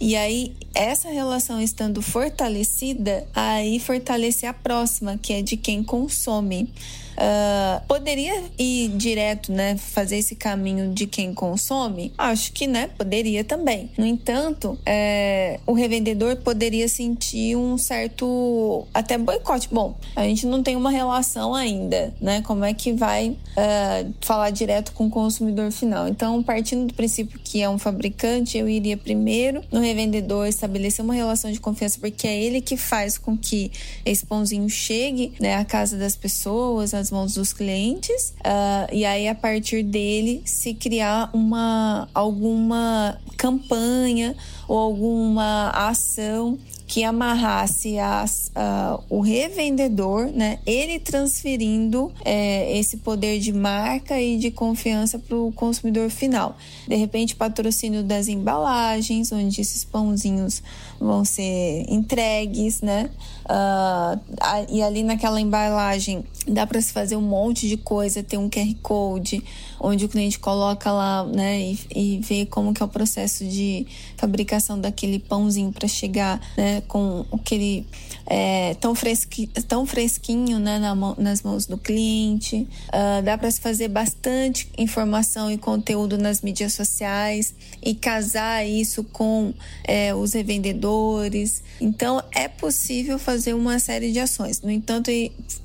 E 0.00 0.16
aí, 0.16 0.54
essa 0.74 1.08
relação 1.08 1.60
estando 1.60 2.02
fortalecida, 2.02 3.26
aí 3.34 3.78
fortalecer 3.78 4.48
a 4.48 4.52
próxima, 4.52 5.16
que 5.16 5.32
é 5.32 5.40
de 5.40 5.56
quem 5.56 5.82
consome. 5.82 6.68
Uh, 7.14 7.84
poderia 7.86 8.42
ir 8.58 8.88
direto, 8.90 9.52
né? 9.52 9.76
Fazer 9.76 10.16
esse 10.16 10.34
caminho 10.34 10.92
de 10.92 11.06
quem 11.06 11.32
consome? 11.32 12.12
Acho 12.18 12.52
que, 12.52 12.66
né? 12.66 12.88
Poderia 12.98 13.44
também. 13.44 13.90
No 13.96 14.04
entanto, 14.04 14.78
é, 14.84 15.60
o 15.66 15.72
revendedor 15.72 16.36
poderia 16.36 16.88
sentir 16.88 17.56
um 17.56 17.78
certo 17.78 18.86
até 18.92 19.16
boicote. 19.16 19.68
Bom, 19.70 19.96
a 20.16 20.24
gente 20.24 20.46
não 20.46 20.62
tem 20.62 20.76
uma 20.76 20.90
relação 20.90 21.54
ainda, 21.54 22.12
né? 22.20 22.42
Como 22.42 22.64
é 22.64 22.74
que 22.74 22.92
vai 22.92 23.28
uh, 23.30 24.14
falar 24.20 24.50
direto 24.50 24.92
com 24.92 25.06
o 25.06 25.10
consumidor 25.10 25.70
final? 25.70 26.08
Então, 26.08 26.42
partindo 26.42 26.86
do 26.86 26.94
princípio 26.94 27.38
que 27.42 27.62
é 27.62 27.68
um 27.68 27.78
fabricante, 27.78 28.58
eu 28.58 28.68
iria 28.68 28.96
primeiro 28.96 29.62
no 29.70 29.80
revendedor 29.80 30.46
estabelecer 30.46 31.04
uma 31.04 31.14
relação 31.14 31.50
de 31.50 31.60
confiança, 31.60 31.98
porque 32.00 32.26
é 32.26 32.36
ele 32.36 32.60
que 32.60 32.76
faz 32.76 33.16
com 33.18 33.36
que 33.36 33.70
esse 34.04 34.24
pãozinho 34.26 34.68
chegue 34.68 35.32
né, 35.40 35.56
à 35.56 35.64
casa 35.64 35.96
das 35.96 36.16
pessoas, 36.16 36.94
nas 37.04 37.10
mãos 37.10 37.34
dos 37.34 37.52
clientes 37.52 38.34
uh, 38.40 38.88
e 38.90 39.04
aí 39.04 39.28
a 39.28 39.34
partir 39.34 39.82
dele 39.82 40.40
se 40.46 40.72
criar 40.72 41.28
uma 41.34 42.08
alguma 42.14 43.18
campanha 43.36 44.34
ou 44.66 44.78
alguma 44.78 45.68
ação 45.70 46.58
que 46.86 47.02
amarrasse 47.02 47.98
as, 47.98 48.52
uh, 48.54 49.02
o 49.08 49.20
revendedor, 49.20 50.26
né? 50.26 50.58
Ele 50.66 50.98
transferindo 50.98 52.12
é, 52.24 52.78
esse 52.78 52.98
poder 52.98 53.40
de 53.40 53.52
marca 53.52 54.20
e 54.20 54.36
de 54.36 54.50
confiança 54.50 55.18
para 55.18 55.36
o 55.36 55.50
consumidor 55.52 56.10
final. 56.10 56.56
De 56.86 56.94
repente, 56.94 57.34
patrocínio 57.34 58.02
das 58.02 58.28
embalagens, 58.28 59.32
onde 59.32 59.60
esses 59.60 59.84
pãozinhos 59.84 60.62
vão 61.00 61.24
ser 61.24 61.86
entregues, 61.88 62.82
né? 62.82 63.10
Uh, 63.44 64.20
e 64.68 64.82
ali 64.82 65.02
naquela 65.02 65.40
embalagem 65.40 66.24
dá 66.46 66.66
para 66.66 66.80
se 66.80 66.92
fazer 66.92 67.16
um 67.16 67.22
monte 67.22 67.66
de 67.66 67.76
coisa, 67.76 68.22
tem 68.22 68.38
um 68.38 68.48
QR 68.48 68.74
Code 68.82 69.42
onde 69.84 70.06
o 70.06 70.08
cliente 70.08 70.38
coloca 70.38 70.90
lá, 70.90 71.24
né, 71.24 71.60
e, 71.60 71.78
e 71.94 72.18
vê 72.18 72.46
como 72.46 72.72
que 72.72 72.82
é 72.82 72.86
o 72.86 72.88
processo 72.88 73.44
de 73.44 73.86
fabricação 74.16 74.80
daquele 74.80 75.18
pãozinho 75.18 75.70
para 75.70 75.86
chegar, 75.86 76.40
né, 76.56 76.80
com 76.88 77.26
aquele 77.32 77.86
é, 78.26 78.74
tão, 78.74 78.94
fresqui, 78.94 79.46
tão 79.68 79.84
fresquinho, 79.84 80.58
né, 80.58 80.78
na 80.78 80.94
mão, 80.94 81.14
nas 81.18 81.42
mãos 81.42 81.66
do 81.66 81.76
cliente. 81.76 82.66
Uh, 82.88 83.22
dá 83.22 83.36
para 83.36 83.50
se 83.50 83.60
fazer 83.60 83.88
bastante 83.88 84.68
informação 84.78 85.50
e 85.50 85.58
conteúdo 85.58 86.16
nas 86.16 86.40
mídias 86.40 86.72
sociais 86.72 87.54
e 87.82 87.94
casar 87.94 88.66
isso 88.66 89.04
com 89.04 89.52
é, 89.84 90.14
os 90.14 90.32
revendedores. 90.32 91.62
Então, 91.80 92.22
é 92.32 92.48
possível 92.48 93.18
fazer 93.18 93.52
uma 93.54 93.78
série 93.78 94.12
de 94.12 94.18
ações. 94.18 94.62
No 94.62 94.70
entanto, 94.70 95.10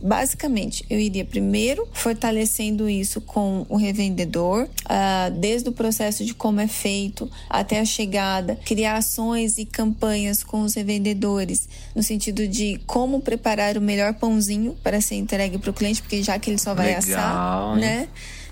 basicamente, 0.01 0.85
eu 0.89 0.99
iria 0.99 1.23
primeiro 1.23 1.87
fortalecendo 1.93 2.89
isso 2.89 3.21
com 3.21 3.65
o 3.69 3.77
revendedor, 3.77 4.08
uh, 4.13 5.31
desde 5.39 5.69
o 5.69 5.71
processo 5.71 6.25
de 6.25 6.33
como 6.33 6.59
é 6.59 6.67
feito 6.67 7.29
até 7.49 7.79
a 7.79 7.85
chegada, 7.85 8.57
criar 8.65 8.97
ações 8.97 9.57
e 9.57 9.65
campanhas 9.65 10.43
com 10.43 10.61
os 10.61 10.73
revendedores, 10.73 11.67
no 11.95 12.03
sentido 12.03 12.47
de 12.47 12.79
como 12.85 13.21
preparar 13.21 13.77
o 13.77 13.81
melhor 13.81 14.13
pãozinho 14.13 14.75
para 14.83 15.01
ser 15.01 15.15
entregue 15.15 15.57
para 15.57 15.69
o 15.69 15.73
cliente, 15.73 16.01
porque 16.01 16.21
já 16.23 16.37
que 16.39 16.49
ele 16.49 16.57
só 16.57 16.73
vai 16.73 16.87
Legal, 16.87 16.99
assar, 16.99 17.75
hein? 17.75 17.81
né? 17.81 18.07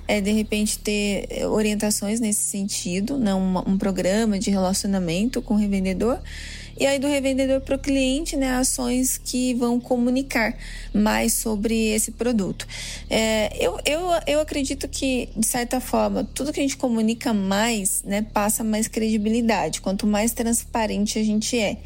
É, 0.10 0.22
de 0.22 0.32
repente 0.32 0.80
ter 0.80 1.28
orientações 1.48 2.22
nesse 2.22 2.39
sentido, 2.46 3.17
não 3.17 3.41
né? 3.41 3.63
um, 3.67 3.74
um 3.74 3.78
programa 3.78 4.39
de 4.39 4.50
relacionamento 4.50 5.41
com 5.41 5.56
o 5.56 5.58
revendedor 5.58 6.22
e 6.79 6.85
aí 6.85 6.99
do 6.99 7.07
revendedor 7.07 7.61
para 7.61 7.75
o 7.75 7.79
cliente, 7.79 8.35
né, 8.35 8.51
ações 8.55 9.17
que 9.17 9.53
vão 9.53 9.79
comunicar 9.79 10.55
mais 10.93 11.33
sobre 11.33 11.89
esse 11.89 12.11
produto. 12.11 12.67
É, 13.09 13.55
eu, 13.59 13.79
eu, 13.85 14.01
eu 14.25 14.39
acredito 14.39 14.87
que, 14.87 15.29
de 15.35 15.45
certa 15.45 15.79
forma, 15.79 16.23
tudo 16.33 16.53
que 16.53 16.59
a 16.59 16.63
gente 16.63 16.77
comunica 16.77 17.33
mais, 17.33 18.03
né, 18.03 18.21
passa 18.21 18.63
mais 18.63 18.87
credibilidade, 18.87 19.81
quanto 19.81 20.05
mais 20.05 20.31
transparente 20.33 21.19
a 21.19 21.23
gente 21.23 21.57
é. 21.57 21.77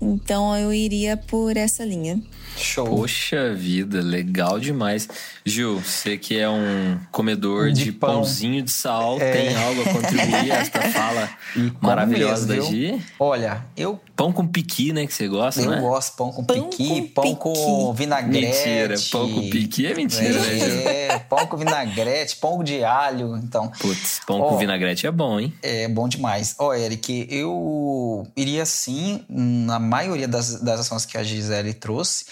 Então 0.00 0.56
eu 0.56 0.72
iria 0.72 1.16
por 1.16 1.56
essa 1.56 1.84
linha. 1.84 2.20
Show. 2.56 2.86
Poxa 2.86 3.54
vida, 3.54 4.00
legal 4.00 4.58
demais. 4.58 5.08
Gil, 5.44 5.80
você 5.80 6.16
que 6.16 6.38
é 6.38 6.48
um 6.48 6.98
comedor 7.10 7.70
de, 7.70 7.84
de 7.84 7.92
pãozinho 7.92 8.62
de 8.62 8.70
sal, 8.70 9.20
é... 9.20 9.32
tem 9.32 9.56
algo 9.56 9.82
a 9.82 9.84
contribuir 9.92 10.52
a 10.52 10.56
esta 10.56 10.82
fala 10.90 11.30
maravilhosa 11.80 12.46
mesmo, 12.46 12.64
da 12.64 12.70
Gi? 12.70 13.02
Olha, 13.18 13.64
eu. 13.76 14.00
Pão 14.18 14.32
com 14.32 14.44
piqui, 14.44 14.92
né? 14.92 15.06
Que 15.06 15.14
você 15.14 15.28
gosta, 15.28 15.60
eu 15.60 15.70
né? 15.70 15.78
Eu 15.78 15.82
gosto 15.82 16.16
pão 16.16 16.32
com 16.32 16.42
pão 16.42 16.68
piqui, 16.68 16.88
com 16.88 17.06
pão 17.06 17.22
piqui. 17.22 17.36
com 17.36 17.92
vinagrete. 17.92 18.46
Mentira, 18.46 18.94
pão 19.12 19.32
com 19.32 19.48
piqui 19.48 19.86
é 19.86 19.94
mentira, 19.94 20.40
é, 20.40 20.54
né? 20.56 21.06
É, 21.06 21.18
pão 21.20 21.46
com 21.46 21.56
vinagrete, 21.56 22.34
pão 22.34 22.64
de 22.64 22.82
alho. 22.82 23.36
Então. 23.36 23.68
Putz, 23.78 24.20
pão 24.26 24.40
ó, 24.40 24.48
com 24.48 24.58
vinagrete 24.58 25.06
é 25.06 25.12
bom, 25.12 25.38
hein? 25.38 25.54
É 25.62 25.86
bom 25.86 26.08
demais. 26.08 26.56
Ó, 26.58 26.74
Eric, 26.74 27.28
eu 27.30 28.26
iria 28.36 28.66
sim, 28.66 29.24
na 29.28 29.78
maioria 29.78 30.26
das, 30.26 30.62
das 30.62 30.80
ações 30.80 31.06
que 31.06 31.16
a 31.16 31.22
Gisele 31.22 31.72
trouxe. 31.72 32.24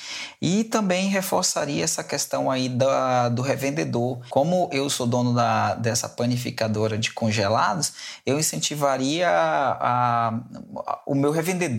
E 0.42 0.64
também 0.64 1.09
reforçaria 1.09 1.85
essa 1.85 2.03
questão 2.03 2.51
aí 2.51 2.68
da, 2.68 3.29
do 3.29 3.42
revendedor. 3.42 4.18
Como 4.29 4.68
eu 4.72 4.90
sou 4.90 5.07
dono 5.07 5.33
da, 5.33 5.77
dessa 5.77 6.09
panificadora 6.09 6.99
de 6.99 7.12
congelados, 7.12 7.92
eu 8.27 8.40
incentivaria 8.40 9.29
a, 9.31 10.35
a, 10.35 11.01
o 11.07 11.14
meu 11.14 11.31
revendedor 11.31 11.76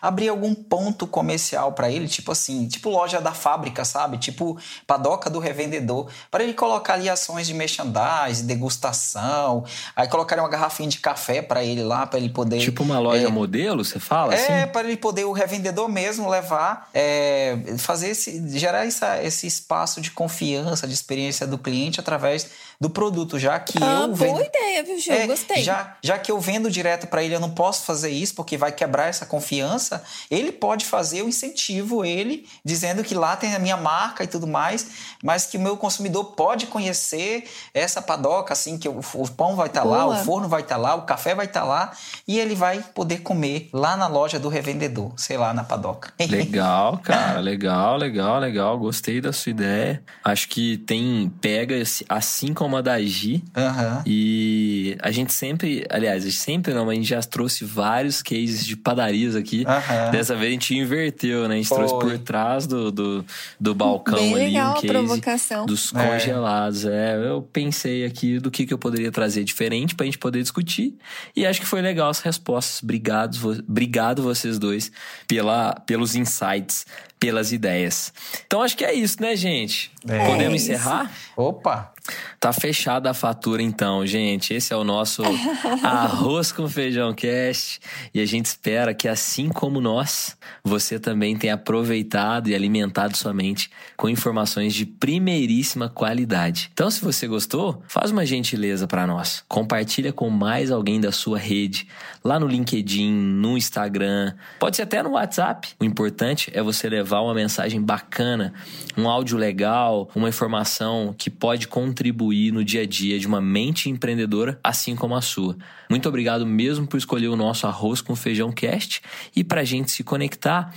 a 0.00 0.08
abrir 0.08 0.28
algum 0.28 0.54
ponto 0.54 1.06
comercial 1.06 1.72
para 1.72 1.90
ele, 1.90 2.08
tipo 2.08 2.32
assim, 2.32 2.66
tipo 2.68 2.90
loja 2.90 3.20
da 3.20 3.32
fábrica, 3.32 3.84
sabe? 3.84 4.18
Tipo 4.18 4.58
padoca 4.86 5.28
do 5.28 5.38
revendedor, 5.38 6.08
para 6.30 6.42
ele 6.44 6.54
colocar 6.54 6.94
ali 6.94 7.08
ações 7.08 7.46
de 7.46 7.54
merchandising, 7.54 8.46
degustação, 8.46 9.64
aí 9.96 10.08
colocaria 10.08 10.42
uma 10.42 10.50
garrafinha 10.50 10.88
de 10.88 10.98
café 10.98 11.42
para 11.42 11.64
ele 11.64 11.82
lá, 11.82 12.06
para 12.06 12.18
ele 12.18 12.28
poder. 12.28 12.60
Tipo 12.60 12.82
uma 12.82 12.98
loja 12.98 13.26
é, 13.26 13.30
modelo, 13.30 13.84
você 13.84 13.98
fala? 13.98 14.34
É, 14.34 14.62
assim? 14.62 14.72
para 14.72 14.86
ele 14.86 14.96
poder, 14.96 15.24
o 15.24 15.32
revendedor 15.32 15.88
mesmo 15.88 16.28
levar, 16.28 16.88
é, 16.92 17.56
fazer 17.78 18.08
esse, 18.08 18.58
gerar 18.58 18.86
essa, 18.86 19.22
esse 19.22 19.46
espaço 19.46 20.00
de 20.00 20.10
confiança, 20.10 20.86
de 20.86 20.94
experiência 20.94 21.46
do 21.46 21.58
cliente 21.58 22.00
através 22.00 22.50
do 22.82 22.90
produto, 22.90 23.38
já 23.38 23.60
que 23.60 23.78
ah, 23.80 24.06
eu 24.08 24.12
vendo, 24.12 24.32
boa 24.32 24.44
ideia, 24.44 24.82
viu, 24.82 24.98
Gil? 24.98 25.14
É, 25.14 25.24
Gostei. 25.24 25.62
Já, 25.62 25.96
já 26.02 26.18
que 26.18 26.32
eu 26.32 26.40
vendo 26.40 26.68
direto 26.68 27.06
para 27.06 27.22
ele, 27.22 27.32
eu 27.32 27.38
não 27.38 27.50
posso 27.50 27.84
fazer 27.84 28.10
isso 28.10 28.34
porque 28.34 28.56
vai 28.56 28.72
quebrar 28.72 29.06
essa 29.06 29.24
confiança. 29.24 30.02
Ele 30.28 30.50
pode 30.50 30.84
fazer, 30.84 31.20
eu 31.20 31.28
incentivo 31.28 32.04
ele, 32.04 32.44
dizendo 32.64 33.04
que 33.04 33.14
lá 33.14 33.36
tem 33.36 33.54
a 33.54 33.60
minha 33.60 33.76
marca 33.76 34.24
e 34.24 34.26
tudo 34.26 34.48
mais, 34.48 35.14
mas 35.22 35.46
que 35.46 35.56
o 35.56 35.60
meu 35.60 35.76
consumidor 35.76 36.32
pode 36.32 36.66
conhecer 36.66 37.44
essa 37.72 38.02
padoca, 38.02 38.52
assim, 38.52 38.76
que 38.76 38.88
o, 38.88 38.98
o 39.14 39.30
pão 39.30 39.54
vai 39.54 39.68
estar 39.68 39.82
tá 39.82 39.86
lá, 39.86 40.04
o 40.04 40.16
forno 40.24 40.48
vai 40.48 40.62
estar 40.62 40.74
tá 40.74 40.80
lá, 40.80 40.96
o 40.96 41.02
café 41.02 41.36
vai 41.36 41.46
estar 41.46 41.60
tá 41.60 41.66
lá, 41.66 41.92
e 42.26 42.40
ele 42.40 42.56
vai 42.56 42.80
poder 42.80 43.18
comer 43.20 43.70
lá 43.72 43.96
na 43.96 44.08
loja 44.08 44.40
do 44.40 44.48
revendedor, 44.48 45.12
sei 45.16 45.36
lá, 45.36 45.54
na 45.54 45.62
padoca. 45.62 46.12
Legal, 46.28 46.98
cara, 46.98 47.38
legal, 47.38 47.96
legal, 47.96 48.40
legal. 48.40 48.76
Gostei 48.76 49.20
da 49.20 49.32
sua 49.32 49.50
ideia. 49.50 50.02
Acho 50.24 50.48
que 50.48 50.78
tem 50.78 51.32
pega 51.40 51.76
assim 52.08 52.52
como 52.52 52.71
a 52.76 52.80
da 52.80 53.00
Gi. 53.00 53.42
Uhum. 53.56 54.02
E 54.06 54.96
a 55.00 55.10
gente 55.10 55.32
sempre, 55.32 55.84
aliás, 55.90 56.24
a 56.24 56.28
gente 56.28 56.38
sempre 56.38 56.74
não, 56.74 56.84
mas 56.84 56.92
a 56.92 56.94
gente 56.96 57.08
já 57.08 57.22
trouxe 57.22 57.64
vários 57.64 58.22
cases 58.22 58.64
de 58.64 58.76
padarias 58.76 59.36
aqui. 59.36 59.64
Uhum. 59.66 60.10
Dessa 60.10 60.34
vez 60.34 60.48
a 60.48 60.52
gente 60.52 60.76
inverteu, 60.76 61.48
né? 61.48 61.54
A 61.54 61.56
gente 61.58 61.68
Foi. 61.68 61.78
trouxe 61.78 61.98
por 61.98 62.18
trás 62.18 62.66
do, 62.66 62.90
do, 62.90 63.24
do 63.58 63.74
balcão 63.74 64.18
Bem 64.18 64.34
ali 64.34 64.44
legal 64.44 64.70
um 64.70 64.74
case 64.74 64.86
provocação. 64.86 65.66
dos 65.66 65.92
é. 65.94 66.06
congelados. 66.06 66.84
É. 66.84 67.12
é. 67.12 67.28
eu 67.28 67.42
pensei 67.52 68.04
aqui 68.04 68.38
do 68.38 68.50
que, 68.50 68.66
que 68.66 68.72
eu 68.72 68.78
poderia 68.78 69.10
trazer 69.10 69.44
diferente 69.44 69.94
pra 69.94 70.04
gente 70.06 70.18
poder 70.18 70.42
discutir. 70.42 70.94
E 71.34 71.46
acho 71.46 71.60
que 71.60 71.66
foi 71.66 71.82
legal 71.82 72.10
as 72.10 72.20
respostas. 72.20 72.82
Obrigado, 72.82 73.36
obrigado 73.68 74.22
vocês 74.22 74.58
dois 74.58 74.90
pela, 75.26 75.74
pelos 75.86 76.14
insights 76.14 76.86
pelas 77.22 77.52
ideias. 77.52 78.12
Então 78.44 78.62
acho 78.62 78.76
que 78.76 78.84
é 78.84 78.92
isso, 78.92 79.22
né, 79.22 79.36
gente? 79.36 79.92
É 80.08 80.26
Podemos 80.26 80.60
encerrar? 80.60 81.08
Opa! 81.36 81.92
Tá 82.40 82.52
fechada 82.52 83.10
a 83.10 83.14
fatura 83.14 83.62
então, 83.62 84.04
gente. 84.04 84.52
Esse 84.52 84.72
é 84.72 84.76
o 84.76 84.82
nosso 84.82 85.22
Arroz 85.84 86.50
com 86.50 86.68
Feijão 86.68 87.14
Cast. 87.14 87.80
E 88.12 88.20
a 88.20 88.26
gente 88.26 88.46
espera 88.46 88.92
que, 88.92 89.06
assim 89.06 89.48
como 89.48 89.80
nós, 89.80 90.36
você 90.64 90.98
também 90.98 91.36
tenha 91.36 91.54
aproveitado 91.54 92.48
e 92.48 92.54
alimentado 92.54 93.16
sua 93.16 93.32
mente 93.32 93.70
com 93.96 94.08
informações 94.08 94.74
de 94.74 94.84
primeiríssima 94.84 95.88
qualidade. 95.88 96.70
Então, 96.72 96.90
se 96.90 97.00
você 97.00 97.28
gostou, 97.28 97.80
faz 97.86 98.10
uma 98.10 98.26
gentileza 98.26 98.88
para 98.88 99.06
nós. 99.06 99.44
Compartilha 99.46 100.12
com 100.12 100.28
mais 100.28 100.72
alguém 100.72 101.00
da 101.00 101.12
sua 101.12 101.38
rede, 101.38 101.86
lá 102.24 102.40
no 102.40 102.48
LinkedIn, 102.48 103.12
no 103.12 103.56
Instagram, 103.56 104.34
pode 104.58 104.74
ser 104.74 104.82
até 104.82 105.00
no 105.00 105.10
WhatsApp. 105.10 105.68
O 105.78 105.84
importante 105.84 106.50
é 106.52 106.60
você 106.60 106.88
levar 106.88 107.11
uma 107.20 107.34
mensagem 107.34 107.80
bacana, 107.80 108.54
um 108.96 109.08
áudio 109.08 109.36
legal, 109.36 110.08
uma 110.14 110.28
informação 110.28 111.14
que 111.18 111.28
pode 111.28 111.68
contribuir 111.68 112.52
no 112.52 112.64
dia 112.64 112.82
a 112.82 112.86
dia 112.86 113.18
de 113.18 113.26
uma 113.26 113.40
mente 113.40 113.90
empreendedora, 113.90 114.58
assim 114.62 114.94
como 114.94 115.14
a 115.14 115.20
sua. 115.20 115.56
Muito 115.90 116.08
obrigado 116.08 116.46
mesmo 116.46 116.86
por 116.86 116.96
escolher 116.96 117.28
o 117.28 117.36
nosso 117.36 117.66
Arroz 117.66 118.00
com 118.00 118.16
Feijão 118.16 118.52
Cast 118.52 119.02
e 119.34 119.42
para 119.44 119.60
a 119.60 119.64
gente 119.64 119.90
se 119.90 120.02
conectar. 120.02 120.72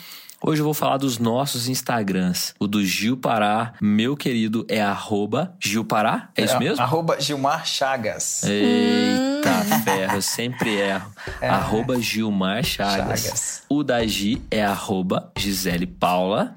Hoje 0.47 0.61
eu 0.61 0.63
vou 0.63 0.75
falar 0.75 0.97
dos 0.97 1.17
nossos 1.17 1.67
Instagrams. 1.67 2.53
O 2.59 2.67
do 2.67 2.85
Gil 2.85 3.17
Pará, 3.17 3.73
meu 3.81 4.15
querido, 4.15 4.63
é 4.69 4.79
arroba 4.79 5.55
Gil 5.59 5.83
Pará? 5.83 6.29
É, 6.37 6.43
é 6.43 6.45
isso 6.45 6.59
mesmo? 6.59 6.83
Arroba 6.83 7.19
Gilmar 7.19 7.65
Chagas. 7.65 8.43
Eita 8.43 9.81
ferro, 9.83 10.17
eu 10.17 10.21
sempre 10.21 10.75
erro. 10.75 11.11
É. 11.41 11.49
Arroba 11.49 11.99
Gilmar 11.99 12.63
Chagas. 12.63 13.23
Chagas. 13.23 13.63
O 13.67 13.83
da 13.83 14.05
Gi 14.05 14.39
é 14.51 14.63
arroba 14.63 15.31
Gisele 15.35 15.87
Paula. 15.87 16.55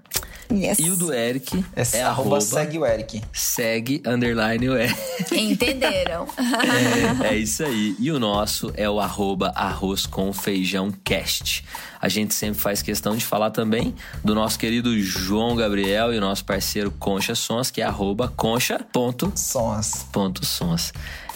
Yes. 0.52 0.78
E 0.78 0.90
o 0.90 0.96
do 0.96 1.12
Eric 1.12 1.64
é, 1.76 1.82
é 1.98 2.02
arroba 2.02 2.40
segue 2.40 2.78
o 2.78 2.86
Eric. 2.86 3.22
Segue 3.32 4.02
underline 4.06 4.68
o 4.68 4.76
Eric. 4.76 4.98
Entenderam. 5.32 6.26
é, 7.22 7.34
é, 7.34 7.36
isso 7.36 7.62
aí. 7.64 7.94
E 7.98 8.10
o 8.10 8.18
nosso 8.18 8.72
é 8.74 8.88
o 8.88 8.98
arroba 8.98 9.52
arroz 9.54 10.06
com 10.06 10.32
feijão 10.32 10.90
cast. 11.04 11.64
A 12.00 12.08
gente 12.08 12.34
sempre 12.34 12.60
faz 12.60 12.80
questão 12.80 13.16
de 13.16 13.24
falar 13.24 13.50
também 13.50 13.94
do 14.24 14.34
nosso 14.34 14.58
querido 14.58 14.98
João 15.00 15.54
Gabriel 15.54 16.14
e 16.14 16.18
o 16.18 16.20
nosso 16.20 16.44
parceiro 16.44 16.90
Concha 16.92 17.34
Sons, 17.34 17.70
que 17.70 17.82
é 17.82 17.84
arroba 17.84 18.32
concha.sons. 18.36 19.32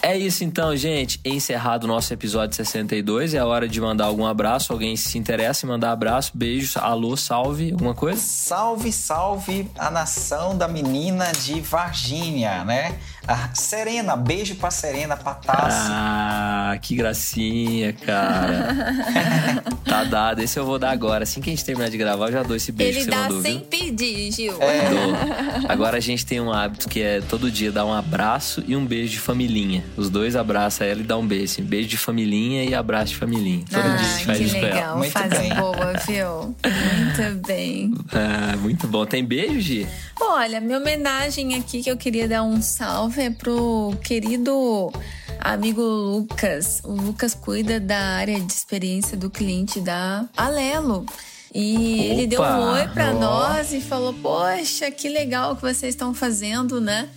É 0.05 0.17
isso 0.17 0.43
então, 0.43 0.75
gente. 0.75 1.17
Encerrado 1.23 1.85
o 1.85 1.87
nosso 1.87 2.13
episódio 2.13 2.53
62. 2.57 3.33
É 3.33 3.41
hora 3.41 3.69
de 3.69 3.79
mandar 3.79 4.03
algum 4.03 4.25
abraço. 4.25 4.73
Alguém 4.73 4.97
se 4.97 5.17
interessa 5.17 5.65
em 5.65 5.69
mandar 5.69 5.93
abraço, 5.93 6.31
beijos, 6.35 6.75
alô, 6.75 7.15
salve, 7.15 7.71
alguma 7.71 7.93
coisa? 7.93 8.19
Salve, 8.19 8.91
salve 8.91 9.71
a 9.79 9.89
nação 9.89 10.57
da 10.57 10.67
menina 10.67 11.31
de 11.31 11.61
Varginha, 11.61 12.65
né? 12.65 12.99
A 13.25 13.55
Serena, 13.55 14.17
beijo 14.17 14.55
pra 14.55 14.69
Serena, 14.69 15.15
pra 15.15 15.33
Tassi. 15.35 15.87
Ah, 15.89 16.77
que 16.81 16.93
gracinha, 16.93 17.93
cara. 17.93 18.75
tá 19.85 20.03
dado. 20.03 20.41
Esse 20.41 20.59
eu 20.59 20.65
vou 20.65 20.77
dar 20.77 20.91
agora. 20.91 21.23
Assim 21.23 21.39
que 21.39 21.49
a 21.49 21.53
gente 21.53 21.63
terminar 21.63 21.89
de 21.89 21.97
gravar, 21.97 22.27
eu 22.27 22.31
já 22.33 22.43
dou 22.43 22.55
esse 22.55 22.71
beijo 22.73 22.99
Ele 22.99 22.99
que 22.99 23.03
você 23.05 23.09
dá 23.11 23.23
mandou, 23.23 23.41
sem 23.41 23.59
viu? 23.59 23.61
pedir, 23.67 24.29
Gil. 24.31 24.61
É. 24.61 24.89
Dou. 24.89 25.69
Agora 25.69 25.97
a 25.97 25.99
gente 26.01 26.25
tem 26.25 26.41
um 26.41 26.51
hábito 26.51 26.89
que 26.89 27.01
é 27.01 27.21
todo 27.21 27.49
dia 27.49 27.71
dar 27.71 27.85
um 27.85 27.93
abraço 27.93 28.61
e 28.67 28.75
um 28.75 28.85
beijo 28.85 29.11
de 29.13 29.19
familhinha. 29.19 29.85
Os 29.95 30.09
dois 30.09 30.35
abraçam 30.35 30.85
ela 30.85 30.99
e 30.99 31.03
dá 31.03 31.17
um 31.17 31.25
beijo. 31.25 31.45
Assim, 31.45 31.63
beijo 31.63 31.87
de 31.87 31.97
familhinha 31.97 32.65
e 32.65 32.75
abraço 32.75 33.13
de 33.13 33.15
familhinha. 33.17 33.63
Todo 33.71 33.83
dia 33.83 33.91
a 33.93 33.97
gente 33.97 34.21
Ah, 34.21 34.25
faz 34.25 34.37
que 34.37 34.43
isso 34.45 34.55
ela. 34.57 34.67
legal. 34.67 34.97
Muito 34.97 35.11
Fase 35.11 35.29
bem. 35.37 35.53
boa, 35.55 35.93
viu? 36.05 36.55
Muito 36.65 37.47
bem. 37.47 37.93
Ah, 38.11 38.57
muito 38.57 38.85
bom. 38.87 39.05
Tem 39.05 39.23
beijo, 39.23 39.61
Gi? 39.61 39.87
Olha, 40.19 40.59
minha 40.59 40.77
homenagem 40.77 41.55
aqui 41.55 41.81
que 41.81 41.89
eu 41.89 41.95
queria 41.97 42.27
dar 42.27 42.43
um 42.43 42.61
salve 42.61 43.12
é 43.17 43.29
pro 43.29 43.93
querido 44.03 44.91
amigo 45.39 45.81
Lucas. 45.81 46.81
O 46.83 46.91
Lucas 46.91 47.33
cuida 47.33 47.79
da 47.79 47.97
área 47.97 48.39
de 48.39 48.51
experiência 48.51 49.15
do 49.17 49.29
cliente 49.29 49.79
da 49.79 50.27
Alelo. 50.35 51.05
E 51.53 52.05
ele 52.05 52.25
deu 52.25 52.41
um 52.41 52.43
Opa! 52.43 52.71
oi 52.73 52.87
pra 52.87 53.11
Ó. 53.11 53.19
nós 53.19 53.73
e 53.73 53.79
falou: 53.79 54.13
Poxa, 54.13 54.89
que 54.89 55.07
legal 55.07 55.55
que 55.55 55.61
vocês 55.61 55.93
estão 55.93 56.13
fazendo, 56.13 56.81
né? 56.81 57.07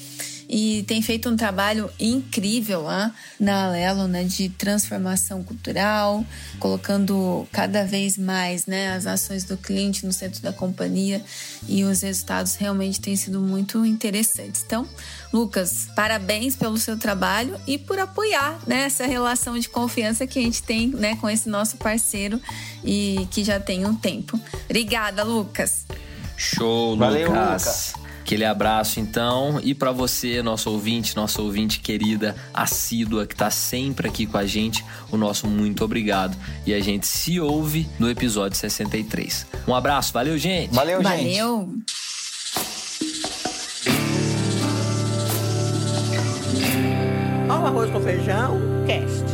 E 0.48 0.84
tem 0.84 1.02
feito 1.02 1.28
um 1.28 1.36
trabalho 1.36 1.90
incrível 1.98 2.82
lá 2.82 3.12
na 3.38 3.66
Alelo, 3.66 4.06
né? 4.06 4.24
De 4.24 4.48
transformação 4.48 5.42
cultural, 5.42 6.24
colocando 6.58 7.46
cada 7.52 7.84
vez 7.84 8.16
mais 8.16 8.66
né, 8.66 8.92
as 8.92 9.06
ações 9.06 9.44
do 9.44 9.56
cliente 9.56 10.06
no 10.06 10.12
centro 10.12 10.40
da 10.40 10.52
companhia. 10.52 11.22
E 11.68 11.84
os 11.84 12.02
resultados 12.02 12.54
realmente 12.54 13.00
têm 13.00 13.16
sido 13.16 13.40
muito 13.40 13.84
interessantes. 13.84 14.62
Então, 14.64 14.88
Lucas, 15.32 15.88
parabéns 15.96 16.54
pelo 16.56 16.78
seu 16.78 16.96
trabalho 16.98 17.60
e 17.66 17.76
por 17.76 17.98
apoiar 17.98 18.58
né, 18.66 18.84
essa 18.84 19.06
relação 19.06 19.58
de 19.58 19.68
confiança 19.68 20.26
que 20.26 20.38
a 20.38 20.42
gente 20.42 20.62
tem 20.62 20.88
né, 20.88 21.16
com 21.16 21.28
esse 21.28 21.48
nosso 21.48 21.76
parceiro 21.76 22.40
e 22.84 23.26
que 23.30 23.42
já 23.42 23.58
tem 23.58 23.84
um 23.84 23.94
tempo. 23.94 24.40
Obrigada, 24.64 25.22
Lucas. 25.24 25.84
Show, 26.36 26.96
Valeu, 26.96 27.28
Lucas. 27.28 27.94
Aquele 28.26 28.44
abraço 28.44 28.98
então. 28.98 29.60
E 29.62 29.72
pra 29.72 29.92
você, 29.92 30.42
nosso 30.42 30.68
ouvinte, 30.68 31.14
nossa 31.14 31.40
ouvinte 31.40 31.78
querida, 31.78 32.34
assídua, 32.52 33.24
que 33.24 33.36
tá 33.36 33.52
sempre 33.52 34.08
aqui 34.08 34.26
com 34.26 34.36
a 34.36 34.44
gente, 34.44 34.84
o 35.12 35.16
nosso 35.16 35.46
muito 35.46 35.84
obrigado. 35.84 36.36
E 36.66 36.74
a 36.74 36.80
gente 36.80 37.06
se 37.06 37.38
ouve 37.38 37.88
no 38.00 38.10
episódio 38.10 38.58
63. 38.58 39.46
Um 39.68 39.72
abraço, 39.76 40.12
valeu, 40.12 40.36
gente! 40.36 40.74
Valeu, 40.74 41.00
gente. 41.04 41.38
Valeu. 41.38 41.72
Arroz 47.48 47.90
com 47.92 48.00
feijão, 48.00 48.58
cast. 48.88 49.25